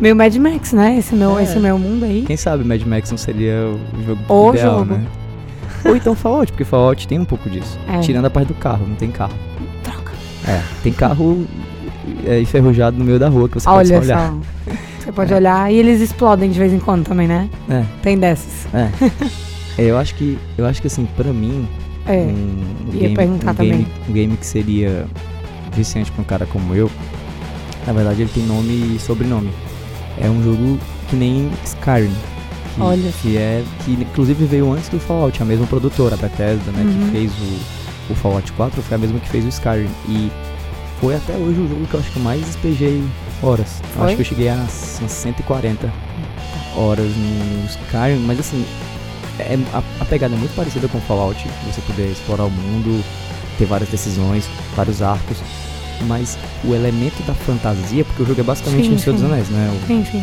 meio 0.00 0.14
Mad 0.16 0.34
Max, 0.36 0.72
né? 0.72 0.98
Esse 0.98 1.14
meu, 1.14 1.38
É. 1.38 1.42
esse 1.44 1.58
meu 1.58 1.78
mundo 1.78 2.04
aí. 2.04 2.24
Quem 2.26 2.36
sabe 2.36 2.64
Mad 2.64 2.82
Max 2.82 3.10
não 3.10 3.18
seria 3.18 3.54
o 3.66 4.04
jogo 4.06 4.20
O 4.28 4.50
ideal, 4.50 4.78
jogo. 4.80 4.94
né? 4.94 5.04
Ou 5.84 5.96
então 5.96 6.14
Fallout, 6.14 6.50
porque 6.52 6.64
Fallout 6.64 7.06
tem 7.06 7.18
um 7.18 7.24
pouco 7.24 7.48
disso. 7.50 7.78
É. 7.88 7.98
Tirando 8.00 8.24
a 8.24 8.30
parte 8.30 8.48
do 8.48 8.54
carro, 8.54 8.86
não 8.86 8.96
tem 8.96 9.10
carro. 9.10 9.34
Troca. 9.82 10.12
É, 10.48 10.62
tem 10.82 10.92
carro 10.92 11.46
é, 12.26 12.40
enferrujado 12.40 12.96
no 12.96 13.04
meio 13.04 13.18
da 13.18 13.28
rua 13.28 13.48
que 13.48 13.54
você 13.60 13.68
Olha 13.68 13.76
pode 13.94 14.06
só 14.06 14.14
olhar. 14.14 14.30
só. 14.30 14.74
Você 15.04 15.12
pode 15.12 15.34
olhar 15.34 15.70
e 15.70 15.76
eles 15.76 16.00
explodem 16.00 16.50
de 16.50 16.58
vez 16.58 16.72
em 16.72 16.78
quando 16.78 17.04
também, 17.04 17.28
né? 17.28 17.50
É, 17.68 17.84
Tem 18.02 18.16
dessas. 18.18 18.66
é. 18.72 18.88
É, 19.76 19.82
eu 19.90 19.98
acho 19.98 20.14
que, 20.14 20.38
eu 20.56 20.64
acho 20.64 20.80
que 20.80 20.86
assim, 20.86 21.06
pra 21.16 21.30
mim, 21.32 21.68
É. 22.06 22.16
um, 22.22 22.62
Ia 22.92 23.00
game, 23.00 23.14
perguntar 23.16 23.50
um, 23.50 23.54
também. 23.54 23.70
game, 23.72 23.86
um 24.08 24.12
game 24.12 24.36
que 24.38 24.46
seria 24.46 25.04
viciante 25.74 26.10
pra 26.12 26.22
um 26.22 26.24
cara 26.24 26.46
como 26.46 26.74
eu, 26.74 26.90
na 27.86 27.92
verdade 27.92 28.22
ele 28.22 28.30
tem 28.32 28.44
nome 28.44 28.94
e 28.94 28.98
sobrenome. 28.98 29.50
É 30.20 30.28
um 30.28 30.42
jogo 30.42 30.78
que 31.08 31.16
nem 31.16 31.50
Skyrim. 31.64 32.12
Que, 32.74 32.80
Olha. 32.80 33.12
que 33.22 33.36
é 33.36 33.62
que 33.84 33.92
inclusive 33.92 34.44
veio 34.46 34.72
antes 34.72 34.88
do 34.88 34.98
Fallout, 34.98 35.40
a 35.40 35.44
mesma 35.46 35.66
produtora, 35.66 36.14
a 36.14 36.18
Bethesda, 36.18 36.70
né, 36.72 36.82
Uhum. 36.82 37.04
que 37.06 37.10
fez 37.12 37.32
o, 37.32 38.12
o 38.12 38.14
Fallout 38.16 38.50
4, 38.52 38.82
foi 38.82 38.94
a 38.96 38.98
mesma 38.98 39.20
que 39.20 39.28
fez 39.28 39.44
o 39.44 39.48
Skyrim 39.48 39.88
e 40.08 40.30
foi 41.00 41.14
até 41.14 41.34
hoje 41.34 41.60
o 41.60 41.68
jogo 41.68 41.86
que 41.86 41.94
eu 41.94 42.00
acho 42.00 42.10
que 42.10 42.16
eu 42.18 42.22
mais 42.22 42.44
despejei 42.44 43.02
horas. 43.42 43.80
Acho 44.00 44.16
que 44.16 44.22
eu 44.22 44.26
cheguei 44.26 44.48
a 44.48 44.54
umas 44.54 44.72
140 45.12 45.92
horas 46.76 47.06
no 47.16 47.66
Skyrim, 47.66 48.18
mas 48.26 48.40
assim, 48.40 48.64
é, 49.38 49.56
a, 49.72 49.82
a 50.00 50.04
pegada 50.04 50.34
é 50.34 50.38
muito 50.38 50.54
parecida 50.56 50.88
com 50.88 50.98
o 50.98 51.00
Fallout, 51.02 51.46
você 51.66 51.80
poder 51.82 52.10
explorar 52.10 52.44
o 52.44 52.50
mundo, 52.50 53.04
ter 53.58 53.66
várias 53.66 53.88
decisões, 53.90 54.48
vários 54.74 55.00
arcos, 55.02 55.36
mas 56.02 56.36
o 56.64 56.74
elemento 56.74 57.22
da 57.26 57.34
fantasia, 57.34 58.04
porque 58.04 58.22
o 58.22 58.26
jogo 58.26 58.40
é 58.40 58.44
basicamente 58.44 58.88
Sim, 58.88 58.94
um 58.94 58.98
Senhor 58.98 59.16
dos. 59.16 59.24
Anéis, 59.24 59.48
né? 59.48 59.80
O, 59.82 59.86
Sim, 59.86 60.04
sim. 60.10 60.22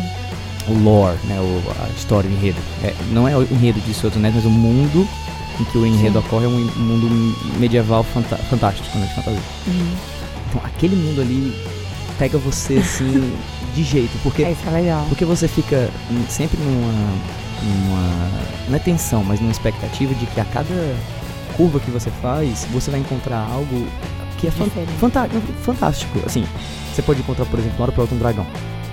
o 0.68 0.78
lore, 0.82 1.18
né, 1.24 1.38
o, 1.40 1.62
a 1.84 1.88
história, 1.96 2.28
o 2.28 2.32
enredo. 2.32 2.58
É, 2.84 2.94
não 3.10 3.26
é 3.28 3.36
o 3.36 3.42
enredo 3.42 3.80
de 3.80 3.92
Senhor 3.94 4.10
dos 4.10 4.18
Anéis, 4.18 4.34
mas 4.36 4.44
o 4.44 4.50
mundo 4.50 5.06
em 5.60 5.64
que 5.64 5.78
o 5.78 5.86
enredo 5.86 6.20
Sim. 6.20 6.26
ocorre 6.26 6.44
é 6.44 6.48
um 6.48 6.64
mundo 6.76 7.36
medieval 7.58 8.02
fantástico, 8.04 8.98
né, 8.98 9.06
de 9.06 9.14
fantasia. 9.14 9.40
Uhum. 9.66 9.94
Então 10.48 10.60
aquele 10.64 10.96
mundo 10.96 11.20
ali 11.20 11.54
pega 12.18 12.38
você 12.38 12.74
assim 12.78 13.32
de 13.74 13.82
jeito, 13.82 14.10
porque 14.22 14.42
É, 14.44 14.52
isso 14.52 14.60
é 14.66 14.70
legal. 14.70 15.04
porque 15.08 15.24
você 15.24 15.48
fica 15.48 15.88
sempre 16.28 16.58
numa, 16.62 16.92
numa 17.62 18.30
não 18.68 18.76
é 18.76 18.78
tensão, 18.78 19.24
mas 19.24 19.40
numa 19.40 19.50
expectativa 19.52 20.14
de 20.14 20.26
que 20.26 20.40
a 20.40 20.44
cada 20.44 20.94
curva 21.56 21.80
que 21.80 21.90
você 21.90 22.10
faz, 22.22 22.66
você 22.72 22.90
vai 22.90 23.00
encontrar 23.00 23.46
algo 23.50 23.86
que 24.42 24.48
é 24.48 24.50
fan- 24.50 24.68
fantástico. 25.62 26.18
Assim, 26.26 26.44
você 26.92 27.00
pode 27.02 27.20
encontrar, 27.20 27.46
por 27.46 27.58
exemplo, 27.58 27.78
na 27.78 27.84
hora 27.84 27.92
piloto 27.92 28.14
um 28.14 28.18
dragão. 28.18 28.46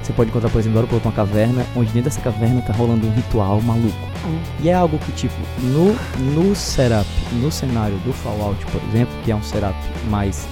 Você 0.04 0.14
pode 0.14 0.30
encontrar, 0.30 0.50
por 0.50 0.60
exemplo, 0.60 0.76
na 0.76 0.80
hora 0.80 0.88
piloto 0.88 1.08
uma 1.08 1.14
caverna, 1.14 1.66
onde 1.76 1.88
dentro 1.92 2.10
dessa 2.10 2.22
caverna 2.22 2.62
tá 2.62 2.74
rolando 2.74 3.06
um 3.08 3.12
ritual 3.14 3.60
maluco. 3.62 3.98
Hum. 4.26 4.40
E 4.62 4.70
é 4.70 4.74
algo 4.74 4.98
que, 5.00 5.12
tipo, 5.12 5.36
no, 5.62 5.96
no 6.34 6.56
setup, 6.56 7.08
no 7.34 7.52
cenário 7.52 7.98
do 8.06 8.14
Fallout, 8.14 8.64
por 8.68 8.82
exemplo, 8.90 9.14
que 9.24 9.32
é 9.32 9.36
um 9.36 9.44
setup 9.44 9.76
mais 10.10 10.48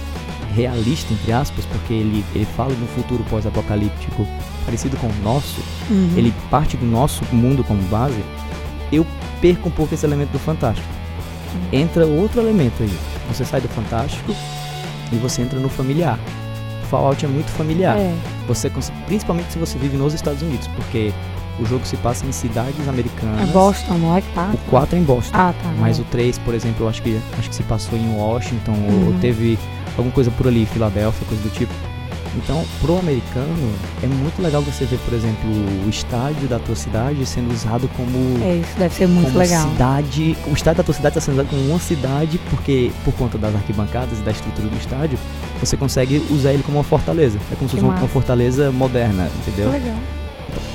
realista, 0.54 1.12
entre 1.12 1.32
aspas, 1.32 1.64
porque 1.66 1.92
ele, 1.94 2.24
ele 2.34 2.46
fala 2.56 2.74
de 2.74 2.82
um 2.82 2.86
futuro 2.88 3.24
pós-apocalíptico 3.30 4.26
parecido 4.64 4.96
com 4.96 5.06
o 5.06 5.14
nosso, 5.22 5.60
Uhum. 5.90 6.12
ele 6.16 6.32
parte 6.50 6.76
do 6.76 6.84
nosso 6.86 7.24
mundo 7.32 7.62
como 7.64 7.80
base, 7.84 8.22
eu 8.92 9.06
perco 9.40 9.68
um 9.68 9.72
pouco 9.72 9.94
esse 9.94 10.04
elemento 10.04 10.30
do 10.30 10.38
fantástico. 10.38 10.86
Entra 11.72 12.06
outro 12.06 12.40
elemento 12.40 12.82
aí. 12.82 12.92
Você 13.28 13.44
sai 13.44 13.60
do 13.60 13.68
fantástico 13.68 14.34
e 15.12 15.16
você 15.16 15.42
entra 15.42 15.58
no 15.58 15.68
familiar. 15.68 16.18
Fallout 16.90 17.22
é 17.24 17.28
muito 17.28 17.50
familiar. 17.50 17.96
É, 17.98 18.14
Você 18.46 18.70
principalmente 19.06 19.52
se 19.52 19.58
você 19.58 19.78
vive 19.78 19.96
nos 19.96 20.14
Estados 20.14 20.40
Unidos, 20.40 20.66
porque 20.68 21.12
o 21.60 21.66
jogo 21.66 21.84
se 21.84 21.96
passa 21.98 22.24
em 22.24 22.32
cidades 22.32 22.86
é 22.86 22.88
americanas. 22.88 23.48
Boston, 23.50 23.94
não 23.98 24.16
é 24.16 24.20
que 24.22 24.28
tá? 24.32 24.50
O 24.54 24.58
4 24.70 24.96
é 24.96 24.98
em 24.98 25.02
Boston. 25.04 25.36
Ah, 25.36 25.52
tá. 25.62 25.68
Mas 25.78 25.98
é. 25.98 26.02
o 26.02 26.04
3, 26.06 26.38
por 26.38 26.54
exemplo, 26.54 26.84
eu 26.86 26.88
acho 26.88 27.02
que 27.02 27.20
acho 27.38 27.48
que 27.50 27.54
se 27.54 27.62
passou 27.64 27.98
em 27.98 28.08
Washington 28.14 28.72
ou- 28.72 28.92
ou 29.06 29.12
Uhum. 29.12 29.18
teve 29.20 29.58
alguma 29.98 30.12
coisa 30.14 30.30
por 30.30 30.46
ali, 30.48 30.64
Filadélfia, 30.66 31.26
coisa 31.26 31.42
do 31.42 31.50
tipo. 31.50 31.72
Então, 32.36 32.64
pro 32.80 32.98
americano, 32.98 33.72
é 34.02 34.06
muito 34.06 34.40
legal 34.42 34.62
você 34.62 34.84
ver, 34.84 34.98
por 35.00 35.14
exemplo, 35.14 35.48
o 35.86 35.88
estádio 35.88 36.46
da 36.48 36.58
tua 36.58 36.74
cidade 36.76 37.24
sendo 37.26 37.52
usado 37.52 37.88
como 37.96 38.44
É, 38.44 38.56
isso 38.56 38.78
deve 38.78 38.94
ser 38.94 39.06
muito 39.08 39.36
legal. 39.36 39.68
cidade. 39.70 40.36
O 40.46 40.52
estádio 40.52 40.78
da 40.78 40.84
tua 40.84 40.94
cidade 40.94 41.18
está 41.18 41.20
sendo 41.20 41.34
usado 41.34 41.48
como 41.50 41.62
uma 41.68 41.78
cidade, 41.78 42.38
porque 42.50 42.90
por 43.04 43.12
conta 43.14 43.36
das 43.38 43.54
arquibancadas 43.54 44.18
e 44.18 44.22
da 44.22 44.30
estrutura 44.30 44.68
do 44.68 44.76
estádio, 44.76 45.18
você 45.60 45.76
consegue 45.76 46.22
usar 46.30 46.52
ele 46.52 46.62
como 46.62 46.78
uma 46.78 46.84
fortaleza. 46.84 47.38
É 47.50 47.54
como 47.56 47.68
se 47.68 47.76
fosse 47.76 47.84
uma, 47.86 47.96
uma 47.98 48.08
fortaleza 48.08 48.70
moderna, 48.70 49.28
entendeu? 49.40 49.70
Legal. 49.70 49.96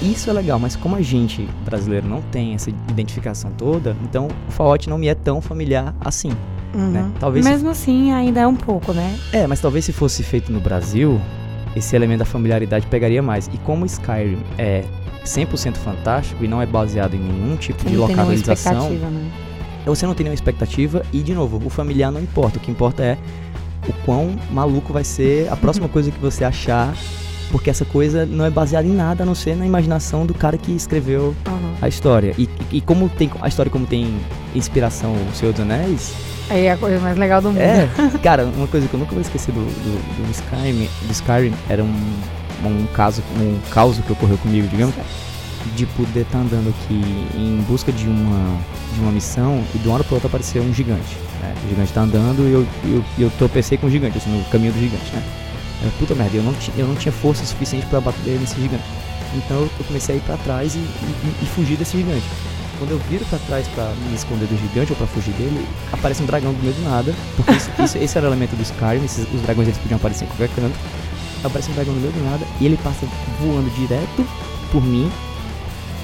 Isso 0.01 0.29
é 0.29 0.33
legal, 0.33 0.59
mas 0.59 0.75
como 0.75 0.95
a 0.95 1.01
gente 1.01 1.47
brasileiro 1.65 2.07
não 2.07 2.21
tem 2.21 2.53
essa 2.53 2.69
identificação 2.69 3.51
toda, 3.57 3.95
então 4.03 4.27
o 4.47 4.51
Fallout 4.51 4.89
não 4.89 4.97
me 4.97 5.07
é 5.07 5.15
tão 5.15 5.41
familiar 5.41 5.95
assim. 6.01 6.31
Uhum. 6.73 6.89
Né? 6.89 7.11
Talvez 7.19 7.45
se- 7.45 7.51
Mesmo 7.51 7.69
assim, 7.69 8.11
ainda 8.11 8.41
é 8.41 8.47
um 8.47 8.55
pouco, 8.55 8.91
né? 8.93 9.17
É, 9.31 9.45
mas 9.47 9.59
talvez 9.61 9.85
se 9.85 9.93
fosse 9.93 10.21
feito 10.23 10.51
no 10.51 10.59
Brasil, 10.59 11.21
esse 11.75 11.95
elemento 11.95 12.19
da 12.19 12.25
familiaridade 12.25 12.85
pegaria 12.87 13.21
mais. 13.21 13.49
E 13.53 13.57
como 13.59 13.85
Skyrim 13.85 14.39
é 14.57 14.83
100% 15.25 15.75
fantástico 15.75 16.43
e 16.43 16.47
não 16.47 16.61
é 16.61 16.65
baseado 16.65 17.15
em 17.15 17.19
nenhum 17.19 17.55
tipo 17.55 17.81
Você 17.83 17.89
de 17.89 17.95
localização, 17.97 18.89
né? 18.89 19.31
você 19.85 20.05
não 20.05 20.13
tem 20.13 20.23
nenhuma 20.25 20.35
expectativa 20.35 21.03
e, 21.11 21.21
de 21.21 21.33
novo, 21.33 21.61
o 21.65 21.69
familiar 21.69 22.11
não 22.11 22.21
importa. 22.21 22.57
O 22.57 22.61
que 22.61 22.71
importa 22.71 23.03
é 23.03 23.17
o 23.87 23.93
quão 24.05 24.35
maluco 24.51 24.93
vai 24.93 25.03
ser 25.03 25.51
a 25.51 25.55
próxima 25.55 25.87
coisa 25.89 26.09
que 26.11 26.19
você 26.19 26.43
achar, 26.43 26.95
porque 27.51 27.69
essa 27.69 27.83
coisa 27.85 28.25
não 28.25 28.45
é 28.45 28.49
baseada 28.49 28.87
em 28.87 28.93
nada 28.93 29.23
a 29.23 29.25
não 29.25 29.35
ser 29.35 29.55
na 29.55 29.65
imaginação 29.65 30.25
do 30.25 30.33
cara 30.33 30.57
que 30.57 30.71
escreveu 30.71 31.35
Uhum. 31.47 31.73
a 31.81 31.87
história. 31.87 32.33
E, 32.37 32.49
e 32.71 32.81
como 32.81 33.09
tem 33.09 33.29
a 33.41 33.47
história 33.47 33.69
como 33.71 33.85
tem 33.85 34.13
inspiração 34.55 35.13
o 35.13 35.35
Senhor 35.35 35.51
dos 35.51 35.61
Anéis, 35.61 36.13
Aí 36.49 36.65
é 36.65 36.71
a 36.71 36.77
coisa 36.77 36.99
mais 36.99 37.17
legal 37.17 37.41
do 37.41 37.49
mundo. 37.49 37.59
é, 37.59 37.87
cara, 38.21 38.45
uma 38.45 38.67
coisa 38.67 38.87
que 38.87 38.93
eu 38.93 38.99
nunca 38.99 39.11
vou 39.11 39.21
esquecer 39.21 39.51
do, 39.51 39.61
do, 39.61 40.25
do 40.25 40.31
Skyrim, 40.31 40.89
do 41.07 41.11
Skyrim 41.11 41.53
era 41.69 41.83
um, 41.83 42.13
um 42.65 42.85
caso, 42.93 43.23
um 43.39 43.59
caos 43.71 43.97
que 43.97 44.11
ocorreu 44.11 44.37
comigo, 44.37 44.67
digamos, 44.67 44.93
de 45.75 45.85
poder 45.85 46.21
estar 46.21 46.39
andando 46.39 46.69
aqui 46.69 47.01
em 47.35 47.63
busca 47.67 47.91
de 47.91 48.07
uma, 48.07 48.59
de 48.93 48.99
uma 48.99 49.11
missão 49.11 49.63
e 49.73 49.77
de 49.77 49.87
uma 49.87 49.95
hora 49.95 50.03
para 50.03 50.15
outra 50.15 50.27
apareceu 50.27 50.61
um 50.61 50.73
gigante. 50.73 51.17
né? 51.41 51.53
O 51.65 51.69
gigante 51.69 51.93
tá 51.93 52.01
andando 52.01 52.47
e 52.47 52.51
eu, 52.51 52.67
eu, 52.85 53.03
eu 53.17 53.31
tropecei 53.37 53.77
com 53.77 53.87
o 53.87 53.89
gigante, 53.89 54.17
assim, 54.17 54.29
no 54.29 54.43
caminho 54.45 54.73
do 54.73 54.79
gigante, 54.79 55.13
né? 55.13 55.23
Eu, 55.83 55.91
puta 55.99 56.15
merda, 56.15 56.37
eu 56.37 56.43
não, 56.43 56.53
eu 56.77 56.87
não 56.87 56.95
tinha 56.95 57.11
força 57.11 57.45
suficiente 57.45 57.85
para 57.87 57.99
bater 57.99 58.39
nesse 58.39 58.59
gigante. 58.59 58.83
Então 59.35 59.57
eu, 59.57 59.69
eu 59.79 59.85
comecei 59.85 60.15
a 60.15 60.17
ir 60.17 60.21
para 60.21 60.37
trás 60.37 60.75
e, 60.75 60.79
e, 60.79 61.35
e 61.41 61.45
fugir 61.45 61.77
desse 61.77 61.97
gigante. 61.97 62.23
Quando 62.79 62.91
eu 62.91 62.99
viro 63.09 63.25
pra 63.25 63.39
trás 63.47 63.67
pra 63.69 63.91
me 64.09 64.15
esconder 64.15 64.45
do 64.47 64.57
gigante 64.57 64.91
ou 64.91 64.97
pra 64.97 65.07
fugir 65.07 65.31
dele, 65.33 65.65
aparece 65.91 66.21
um 66.23 66.25
dragão 66.25 66.51
do 66.53 66.61
meio 66.61 66.73
do 66.73 66.81
nada. 66.89 67.13
Porque 67.35 67.51
isso, 67.53 67.69
isso- 67.83 67.97
esse 67.97 68.17
era 68.17 68.27
o 68.27 68.29
elemento 68.29 68.55
do 68.55 68.61
Skyrim, 68.63 69.03
esses- 69.05 69.27
os 69.33 69.41
dragões 69.41 69.67
eles 69.67 69.77
podiam 69.79 69.97
aparecer 69.97 70.25
em 70.25 70.27
qualquer 70.27 70.49
canto. 70.55 70.75
Aparece 71.43 71.71
um 71.71 71.73
dragão 71.75 71.93
do 71.93 71.99
meio 71.99 72.13
do 72.13 72.23
nada 72.29 72.45
e 72.59 72.65
ele 72.65 72.77
passa 72.83 73.05
voando 73.41 73.69
direto 73.71 74.25
por 74.71 74.83
mim. 74.83 75.09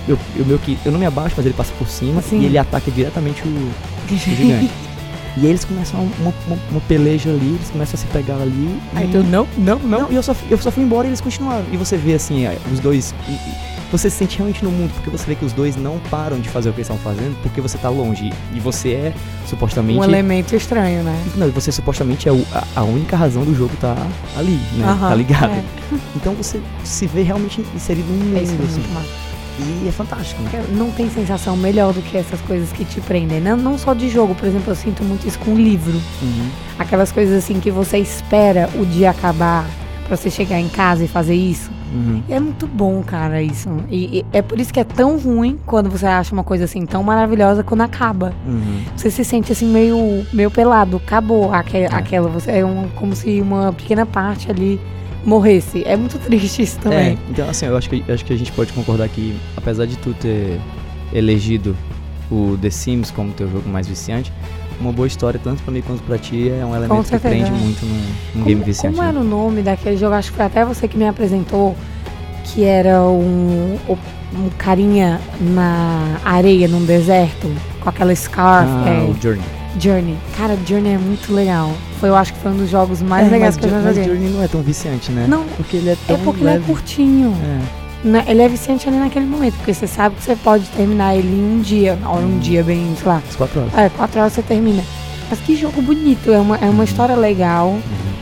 Eu, 0.08 0.18
eu, 0.36 0.46
meio 0.46 0.60
que, 0.60 0.78
eu 0.86 0.92
não 0.92 1.00
me 1.00 1.06
abaixo, 1.06 1.36
mas 1.38 1.46
ele 1.46 1.54
passa 1.56 1.72
por 1.78 1.88
cima 1.88 2.22
Sim. 2.22 2.42
e 2.42 2.46
ele 2.46 2.58
ataca 2.58 2.90
diretamente 2.92 3.42
o, 3.44 3.48
o 3.48 4.18
gigante. 4.18 4.70
E 5.38 5.42
aí 5.42 5.50
eles 5.52 5.64
começam 5.64 6.02
uma, 6.20 6.34
uma, 6.48 6.58
uma 6.72 6.82
peleja 6.82 7.30
ali, 7.30 7.50
eles 7.56 7.70
começam 7.70 7.94
a 7.94 7.98
se 8.02 8.08
pegar 8.08 8.42
ali. 8.42 8.78
Aí 8.96 9.08
e- 9.08 9.12
tu, 9.12 9.24
não, 9.24 9.48
não, 9.58 9.78
não. 9.80 10.02
não, 10.02 10.12
e 10.12 10.16
eu 10.16 10.24
só, 10.24 10.36
eu 10.50 10.58
só 10.58 10.72
fui 10.72 10.84
embora 10.84 11.06
e 11.08 11.12
eles 11.12 11.22
continuaram. 11.22 11.64
E 11.72 11.78
você 11.78 11.96
vê 11.96 12.16
assim, 12.16 12.46
é, 12.46 12.58
os 12.74 12.80
dois. 12.80 13.14
Você 13.92 14.10
se 14.10 14.18
sente 14.18 14.38
realmente 14.38 14.64
no 14.64 14.72
mundo, 14.72 14.92
porque 14.94 15.10
você 15.10 15.26
vê 15.26 15.36
que 15.36 15.44
os 15.46 15.52
dois 15.54 15.76
não 15.76 15.98
param 16.12 16.40
de 16.40 16.48
fazer 16.50 16.70
o 16.70 16.74
que 16.74 16.80
eles 16.82 16.90
estão 16.90 16.98
fazendo, 17.04 17.36
porque 17.42 17.60
você 17.62 17.78
tá 17.78 17.90
longe. 17.90 18.32
E 18.54 18.60
você 18.60 18.90
é 18.94 19.14
supostamente. 19.48 20.00
Um 20.00 20.04
elemento 20.04 20.56
estranho, 20.56 21.04
né? 21.04 21.24
Não, 21.36 21.48
e 21.48 21.52
você 21.52 21.72
supostamente 21.72 22.30
é 22.30 22.32
o- 22.32 22.46
a, 22.54 22.64
a 22.82 22.84
única 22.84 23.18
razão 23.18 23.44
do 23.44 23.54
jogo 23.56 23.72
tá 23.82 23.96
ali, 24.38 24.60
né? 24.78 24.86
Aham, 24.86 25.10
tá 25.10 25.16
ligado. 25.16 25.52
é. 25.52 25.64
Então 26.16 26.34
você 26.34 26.60
se 26.84 27.08
vê 27.08 27.24
realmente 27.24 27.66
inserido 27.76 28.08
num 28.08 28.38
É 28.38 28.44
isso, 28.44 28.52
mundo, 28.54 28.64
é 28.64 28.66
assim. 28.66 28.80
muito 28.80 28.94
massa. 28.94 29.30
E 29.62 29.88
é 29.90 29.92
fantástico, 29.92 30.42
né? 30.42 30.50
Porque 30.54 30.72
Não 30.74 30.90
tem 30.92 31.10
sensação 31.10 31.58
melhor 31.58 31.92
do 31.94 32.02
que 32.02 32.16
essas 32.16 32.40
coisas 32.42 32.72
que 32.72 32.86
te 32.86 33.02
prendem. 33.02 33.42
Não, 33.42 33.58
não 33.58 33.78
só 33.78 33.94
de 33.94 34.08
jogo, 34.10 34.34
por 34.34 34.48
exemplo, 34.48 34.72
eu 34.72 34.76
sinto 34.76 35.04
muito 35.04 35.28
isso 35.28 35.38
com 35.40 35.54
livro. 35.56 36.00
Uhum. 36.22 36.50
Aquelas 36.78 37.12
coisas 37.12 37.44
assim 37.44 37.60
que 37.60 37.70
você 37.70 37.98
espera 37.98 38.70
o 38.76 38.86
dia 38.86 39.10
acabar 39.10 39.66
pra 40.08 40.16
você 40.16 40.30
chegar 40.32 40.60
em 40.60 40.70
casa 40.70 41.04
e 41.04 41.08
fazer 41.10 41.36
isso. 41.36 41.70
Uhum. 41.92 42.22
E 42.28 42.34
é 42.34 42.40
muito 42.40 42.68
bom, 42.68 43.02
cara, 43.04 43.42
isso. 43.42 43.70
E, 43.90 44.20
e 44.20 44.26
é 44.32 44.42
por 44.42 44.60
isso 44.60 44.72
que 44.74 44.80
é 44.80 44.84
tão 44.84 45.18
ruim 45.18 45.58
quando 45.66 45.90
você 45.90 46.06
acha 46.06 46.34
uma 46.34 46.44
coisa 46.44 46.66
assim 46.66 46.86
tão 46.86 47.02
maravilhosa 47.04 47.64
quando 47.64 47.82
acaba. 47.82 48.34
Uhum. 48.48 48.82
Você 48.96 49.10
se 49.10 49.24
sente 49.26 49.52
assim 49.52 49.66
meio, 49.68 50.26
meio 50.32 50.52
pelado. 50.52 50.98
Acabou 50.98 51.54
aque- 51.54 51.86
aquela. 51.92 52.30
Você 52.30 52.52
é 52.52 52.66
um, 52.66 52.88
como 52.96 53.16
se 53.16 53.42
uma 53.42 53.74
pequena 53.74 54.06
parte 54.06 54.50
ali 54.52 54.80
morresse. 55.26 55.84
É 55.86 55.98
muito 55.98 56.18
triste 56.24 56.62
isso 56.62 56.78
É, 56.80 56.82
também. 56.84 57.18
então 57.30 57.50
assim, 57.50 57.66
eu 57.66 57.76
acho 57.78 57.90
que, 57.90 58.04
eu 58.08 58.14
acho 58.14 58.24
que 58.26 58.34
a 58.34 58.38
gente 58.38 58.52
pode 58.52 58.72
concordar 58.74 59.08
que, 59.10 59.36
apesar 59.58 59.86
de 59.86 59.98
tu 59.98 60.14
ter 60.14 60.60
elegido 61.14 61.76
o 62.32 62.58
The 62.62 62.70
Sims 62.70 63.10
como 63.12 63.32
teu 63.34 63.50
jogo 63.52 63.68
mais 63.68 63.88
viciante, 63.88 64.32
uma 64.80 64.92
boa 64.92 65.08
história, 65.08 65.40
tanto 65.44 65.62
pra 65.64 65.72
mim 65.74 65.82
quanto 65.82 66.02
pra 66.04 66.18
ti, 66.18 66.50
é 66.50 66.66
um 66.66 66.76
elemento 66.76 67.10
que 67.10 67.20
prende 67.20 67.50
é. 67.50 67.52
muito 67.52 67.86
num, 68.36 68.44
game 68.44 68.64
viciante. 68.64 68.96
como 68.96 69.08
né? 69.08 69.14
era 69.16 69.20
o 69.20 69.28
nome 69.28 69.62
daquele 69.62 69.98
jogo? 69.98 70.14
Acho 70.16 70.32
que 70.32 70.38
foi 70.38 70.46
até 70.46 70.64
você 70.66 70.88
que 70.88 70.98
me 70.98 71.08
apresentou. 71.08 71.76
Que 72.52 72.64
era 72.64 73.04
um, 73.04 73.78
um 74.34 74.50
carinha 74.58 75.22
na 75.40 76.20
areia, 76.26 76.68
num 76.68 76.84
deserto, 76.84 77.48
com 77.80 77.90
aquela 77.90 78.16
scarf. 78.16 78.68
Ah, 78.68 78.90
é, 78.90 79.04
o 79.04 79.14
Journey. 79.22 79.44
Journey. 79.80 80.18
Cara, 80.36 80.58
Journey 80.66 80.94
é 80.96 80.98
muito 80.98 81.32
legal. 81.32 81.72
Foi, 82.00 82.10
eu 82.10 82.16
acho 82.16 82.34
que 82.34 82.40
foi 82.40 82.52
um 82.52 82.58
dos 82.58 82.70
jogos 82.70 83.04
mais 83.04 83.28
É, 83.28 83.30
legais 83.30 83.56
que 83.56 83.66
eu 83.66 83.70
já 83.70 83.78
Jo- 83.78 83.84
mas 83.84 83.96
joguei. 83.96 84.10
Journey 84.12 84.34
não 84.34 84.44
é 84.44 84.48
tão 84.48 84.62
viciante, 84.64 85.12
né? 85.12 85.28
Não, 85.30 85.44
Porque 85.58 85.78
ele 85.78 85.90
é 85.92 85.98
tão 86.08 86.16
é 86.16 86.20
porque 86.20 86.42
ele 86.42 86.50
é 86.50 86.54
leve. 86.54 86.66
curtinho. 86.66 87.36
É. 87.44 87.79
Né? 88.04 88.24
Ele 88.28 88.42
é 88.42 88.48
viciante 88.48 88.88
ali 88.88 88.98
naquele 88.98 89.26
momento, 89.26 89.56
porque 89.56 89.74
você 89.74 89.86
sabe 89.86 90.16
que 90.16 90.24
você 90.24 90.36
pode 90.36 90.66
terminar 90.70 91.16
ele 91.16 91.28
em 91.28 91.58
um 91.58 91.62
dia, 91.62 91.98
ou 92.06 92.18
um 92.20 92.40
dia 92.40 92.64
bem, 92.64 92.94
sei 92.98 93.08
lá. 93.08 93.22
As 93.28 93.36
quatro 93.36 93.60
horas. 93.60 93.78
É, 93.78 93.90
quatro 93.90 94.20
horas 94.22 94.34
você 94.34 94.42
termina. 94.42 94.84
Mas 95.30 95.40
que 95.40 95.56
jogo 95.56 95.82
bonito, 95.82 96.32
é 96.32 96.40
uma, 96.40 96.56
é 96.58 96.70
uma 96.70 96.84
história 96.86 97.16
legal. 97.16 97.78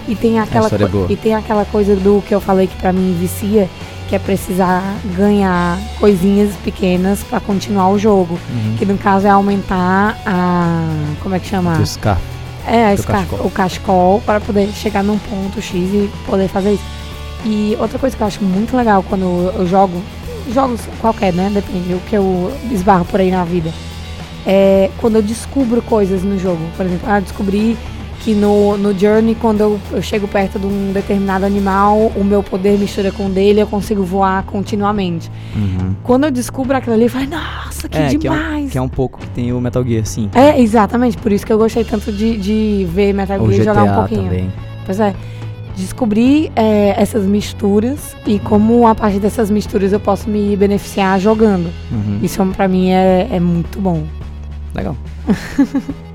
E 0.07 0.15
tem 0.15 0.39
aquela 0.39 0.67
é 0.67 1.11
e 1.11 1.15
tem 1.17 1.35
aquela 1.35 1.65
coisa 1.65 1.95
do 1.95 2.23
que 2.25 2.33
eu 2.33 2.39
falei 2.41 2.65
que 2.67 2.75
pra 2.77 2.91
mim 2.93 3.15
vicia, 3.19 3.69
que 4.07 4.15
é 4.15 4.19
precisar 4.19 4.81
ganhar 5.17 5.77
coisinhas 5.99 6.55
pequenas 6.63 7.21
pra 7.23 7.39
continuar 7.41 7.89
o 7.89 7.99
jogo, 7.99 8.39
Uhum. 8.49 8.75
que 8.79 8.85
no 8.85 8.97
caso 8.97 9.27
é 9.27 9.29
aumentar 9.29 10.17
a 10.25 10.87
como 11.21 11.35
é 11.35 11.39
que 11.39 11.47
chama? 11.47 11.75
Teu 11.75 11.85
scarf. 11.85 12.21
É, 12.65 12.85
a 12.85 12.87
teu 12.95 13.03
scar- 13.03 13.15
cachecol. 13.25 13.45
o 13.45 13.51
cachecol 13.51 14.21
para 14.25 14.39
poder 14.39 14.69
chegar 14.69 15.03
num 15.03 15.17
ponto 15.17 15.61
X 15.61 15.73
e 15.73 16.09
poder 16.25 16.47
fazer 16.47 16.73
isso. 16.73 16.83
E 17.45 17.77
outra 17.79 17.97
coisa 17.99 18.15
que 18.15 18.21
eu 18.21 18.27
acho 18.27 18.43
muito 18.43 18.75
legal 18.75 19.03
quando 19.03 19.51
eu 19.55 19.65
jogo, 19.67 20.01
jogos 20.51 20.81
qualquer, 20.99 21.33
né? 21.33 21.49
Depende 21.53 21.93
do 21.93 21.99
que 22.07 22.15
eu 22.15 22.51
esbarro 22.71 23.05
por 23.05 23.19
aí 23.19 23.31
na 23.31 23.43
vida. 23.43 23.71
É 24.45 24.89
quando 24.97 25.17
eu 25.17 25.21
descubro 25.21 25.81
coisas 25.81 26.23
no 26.23 26.37
jogo. 26.39 26.61
Por 26.75 26.85
exemplo, 26.85 27.09
ah, 27.09 27.19
descobri 27.19 27.77
que 28.27 28.33
no, 28.33 28.77
no 28.77 28.97
Journey, 28.97 29.35
quando 29.35 29.61
eu, 29.61 29.79
eu 29.91 30.01
chego 30.01 30.27
perto 30.27 30.59
de 30.59 30.65
um 30.65 30.91
determinado 30.91 31.45
animal, 31.45 32.11
o 32.13 32.23
meu 32.25 32.43
poder 32.43 32.77
mistura 32.77 33.09
com 33.09 33.27
o 33.27 33.29
dele, 33.29 33.61
eu 33.61 33.67
consigo 33.67 34.03
voar 34.03 34.43
continuamente. 34.43 35.31
Uhum. 35.55 35.95
Quando 36.03 36.25
eu 36.25 36.31
descubro 36.31 36.75
aquilo 36.75 36.95
ali, 36.95 37.03
eu 37.03 37.09
falo, 37.09 37.27
nossa, 37.27 37.87
que 37.87 37.97
é, 37.97 38.09
que 38.09 38.15
é, 38.15 38.19
demais! 38.19 38.65
um, 38.65 38.69
que 38.69 38.77
é 38.77 38.81
um 38.81 38.89
pouco 38.89 39.19
que 39.19 39.29
tem 39.29 39.53
o 39.53 39.61
Metal 39.61 39.81
Gear, 39.81 40.05
sim. 40.05 40.29
É, 40.35 40.59
exatamente, 40.59 41.15
por 41.17 41.31
isso 41.31 41.45
que 41.45 41.53
eu 41.53 41.57
gostei 41.57 41.85
tanto 41.85 42.11
de, 42.11 42.37
de 42.37 42.87
ver 42.91 43.13
Metal 43.13 43.39
Gear 43.49 43.63
jogar 43.63 43.83
um 43.83 43.95
pouquinho. 43.95 44.23
também. 44.23 44.53
Pois 44.85 44.99
é. 44.99 45.15
Descobrir 45.77 46.51
é, 46.55 46.99
essas 46.99 47.23
misturas 47.23 48.15
e 48.25 48.39
como 48.39 48.87
a 48.87 48.95
partir 48.95 49.19
dessas 49.19 49.49
misturas 49.49 49.93
eu 49.93 49.99
posso 49.99 50.29
me 50.29 50.55
beneficiar 50.57 51.19
jogando. 51.19 51.71
Uhum. 51.91 52.19
Isso 52.21 52.43
pra 52.47 52.67
mim 52.67 52.89
é, 52.89 53.27
é 53.31 53.39
muito 53.39 53.79
bom. 53.79 54.03
Legal. 54.73 54.95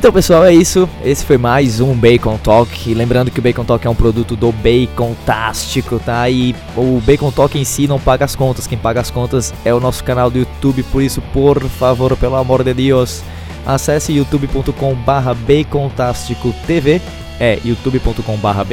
Então, 0.00 0.10
pessoal, 0.10 0.46
é 0.46 0.54
isso. 0.54 0.88
Esse 1.04 1.26
foi 1.26 1.36
mais 1.36 1.78
um 1.78 1.92
Bacon 1.94 2.38
Talk. 2.38 2.94
Lembrando 2.94 3.30
que 3.30 3.38
o 3.38 3.42
Bacon 3.42 3.66
Talk 3.66 3.86
é 3.86 3.90
um 3.90 3.94
produto 3.94 4.34
do 4.34 4.50
Bacon 4.50 5.14
Tástico, 5.26 5.98
tá? 5.98 6.26
E 6.30 6.56
o 6.74 7.02
Bacon 7.04 7.30
Talk 7.30 7.58
em 7.58 7.64
si 7.66 7.86
não 7.86 8.00
paga 8.00 8.24
as 8.24 8.34
contas. 8.34 8.66
Quem 8.66 8.78
paga 8.78 9.02
as 9.02 9.10
contas 9.10 9.52
é 9.62 9.74
o 9.74 9.78
nosso 9.78 10.02
canal 10.02 10.30
do 10.30 10.38
YouTube. 10.38 10.82
Por 10.84 11.02
isso, 11.02 11.20
por 11.34 11.62
favor, 11.64 12.16
pelo 12.16 12.36
amor 12.36 12.64
de 12.64 12.72
Deus, 12.72 13.22
acesse 13.66 14.14
youtube.com/barra 14.14 15.36
TV. 16.66 17.02
É 17.40 17.58
youtube.com/barra 17.64 18.64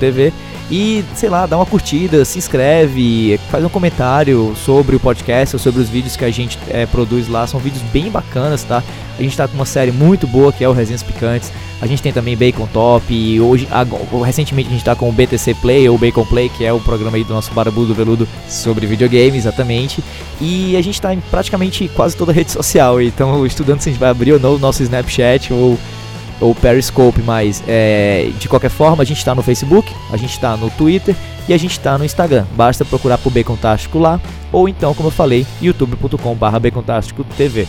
TV. 0.00 0.32
E, 0.70 1.04
sei 1.14 1.28
lá, 1.28 1.44
dá 1.44 1.56
uma 1.56 1.66
curtida, 1.66 2.24
se 2.24 2.38
inscreve, 2.38 3.38
faz 3.50 3.62
um 3.62 3.68
comentário 3.68 4.54
sobre 4.56 4.96
o 4.96 5.00
podcast 5.00 5.54
ou 5.54 5.60
sobre 5.60 5.82
os 5.82 5.90
vídeos 5.90 6.16
que 6.16 6.24
a 6.24 6.30
gente 6.30 6.58
é, 6.70 6.86
produz 6.86 7.28
lá. 7.28 7.46
São 7.46 7.60
vídeos 7.60 7.82
bem 7.92 8.10
bacanas, 8.10 8.64
tá? 8.64 8.82
A 9.18 9.22
gente 9.22 9.36
tá 9.36 9.46
com 9.46 9.54
uma 9.54 9.66
série 9.66 9.92
muito 9.92 10.26
boa 10.26 10.50
que 10.50 10.64
é 10.64 10.68
o 10.68 10.72
Resenhas 10.72 11.02
Picantes. 11.02 11.52
A 11.82 11.86
gente 11.86 12.00
tem 12.00 12.12
também 12.12 12.36
Bacon 12.36 12.66
Top 12.72 13.12
e 13.12 13.40
hoje, 13.40 13.68
agora, 13.70 14.02
recentemente 14.24 14.68
a 14.68 14.72
gente 14.72 14.84
tá 14.84 14.94
com 14.94 15.08
o 15.08 15.12
BTC 15.12 15.54
Play 15.56 15.88
ou 15.88 15.98
Bacon 15.98 16.24
Play, 16.24 16.48
que 16.48 16.64
é 16.64 16.72
o 16.72 16.80
programa 16.80 17.16
aí 17.16 17.24
do 17.24 17.34
nosso 17.34 17.52
Barbudo 17.52 17.92
Veludo 17.92 18.26
sobre 18.48 18.86
videogame, 18.86 19.36
exatamente. 19.36 20.02
E 20.40 20.76
a 20.76 20.80
gente 20.80 21.00
tá 21.02 21.12
em 21.12 21.20
praticamente 21.20 21.88
quase 21.88 22.16
toda 22.16 22.32
a 22.32 22.34
rede 22.34 22.50
social. 22.52 23.02
Então, 23.02 23.44
estudando 23.44 23.80
se 23.80 23.88
a 23.88 23.92
gente 23.92 24.00
vai 24.00 24.10
abrir 24.10 24.32
ou 24.32 24.40
não 24.40 24.54
o 24.54 24.58
nosso 24.58 24.82
Snapchat 24.82 25.52
ou 25.52 25.76
ou 26.42 26.54
Periscope, 26.54 27.22
mas 27.22 27.62
é, 27.66 28.30
de 28.38 28.48
qualquer 28.48 28.70
forma 28.70 29.02
a 29.02 29.06
gente 29.06 29.18
está 29.18 29.34
no 29.34 29.42
Facebook, 29.42 29.92
a 30.10 30.16
gente 30.16 30.32
está 30.32 30.56
no 30.56 30.68
Twitter 30.70 31.14
e 31.48 31.54
a 31.54 31.56
gente 31.56 31.72
está 31.72 31.96
no 31.96 32.04
Instagram. 32.04 32.44
Basta 32.54 32.84
procurar 32.84 33.18
por 33.18 33.32
Bacon 33.32 33.56
Tástico 33.56 33.98
lá 33.98 34.20
ou 34.50 34.68
então, 34.68 34.92
como 34.94 35.08
eu 35.08 35.12
falei, 35.12 35.46
youtube.com/bacontástico 35.62 37.24
TV. 37.36 37.66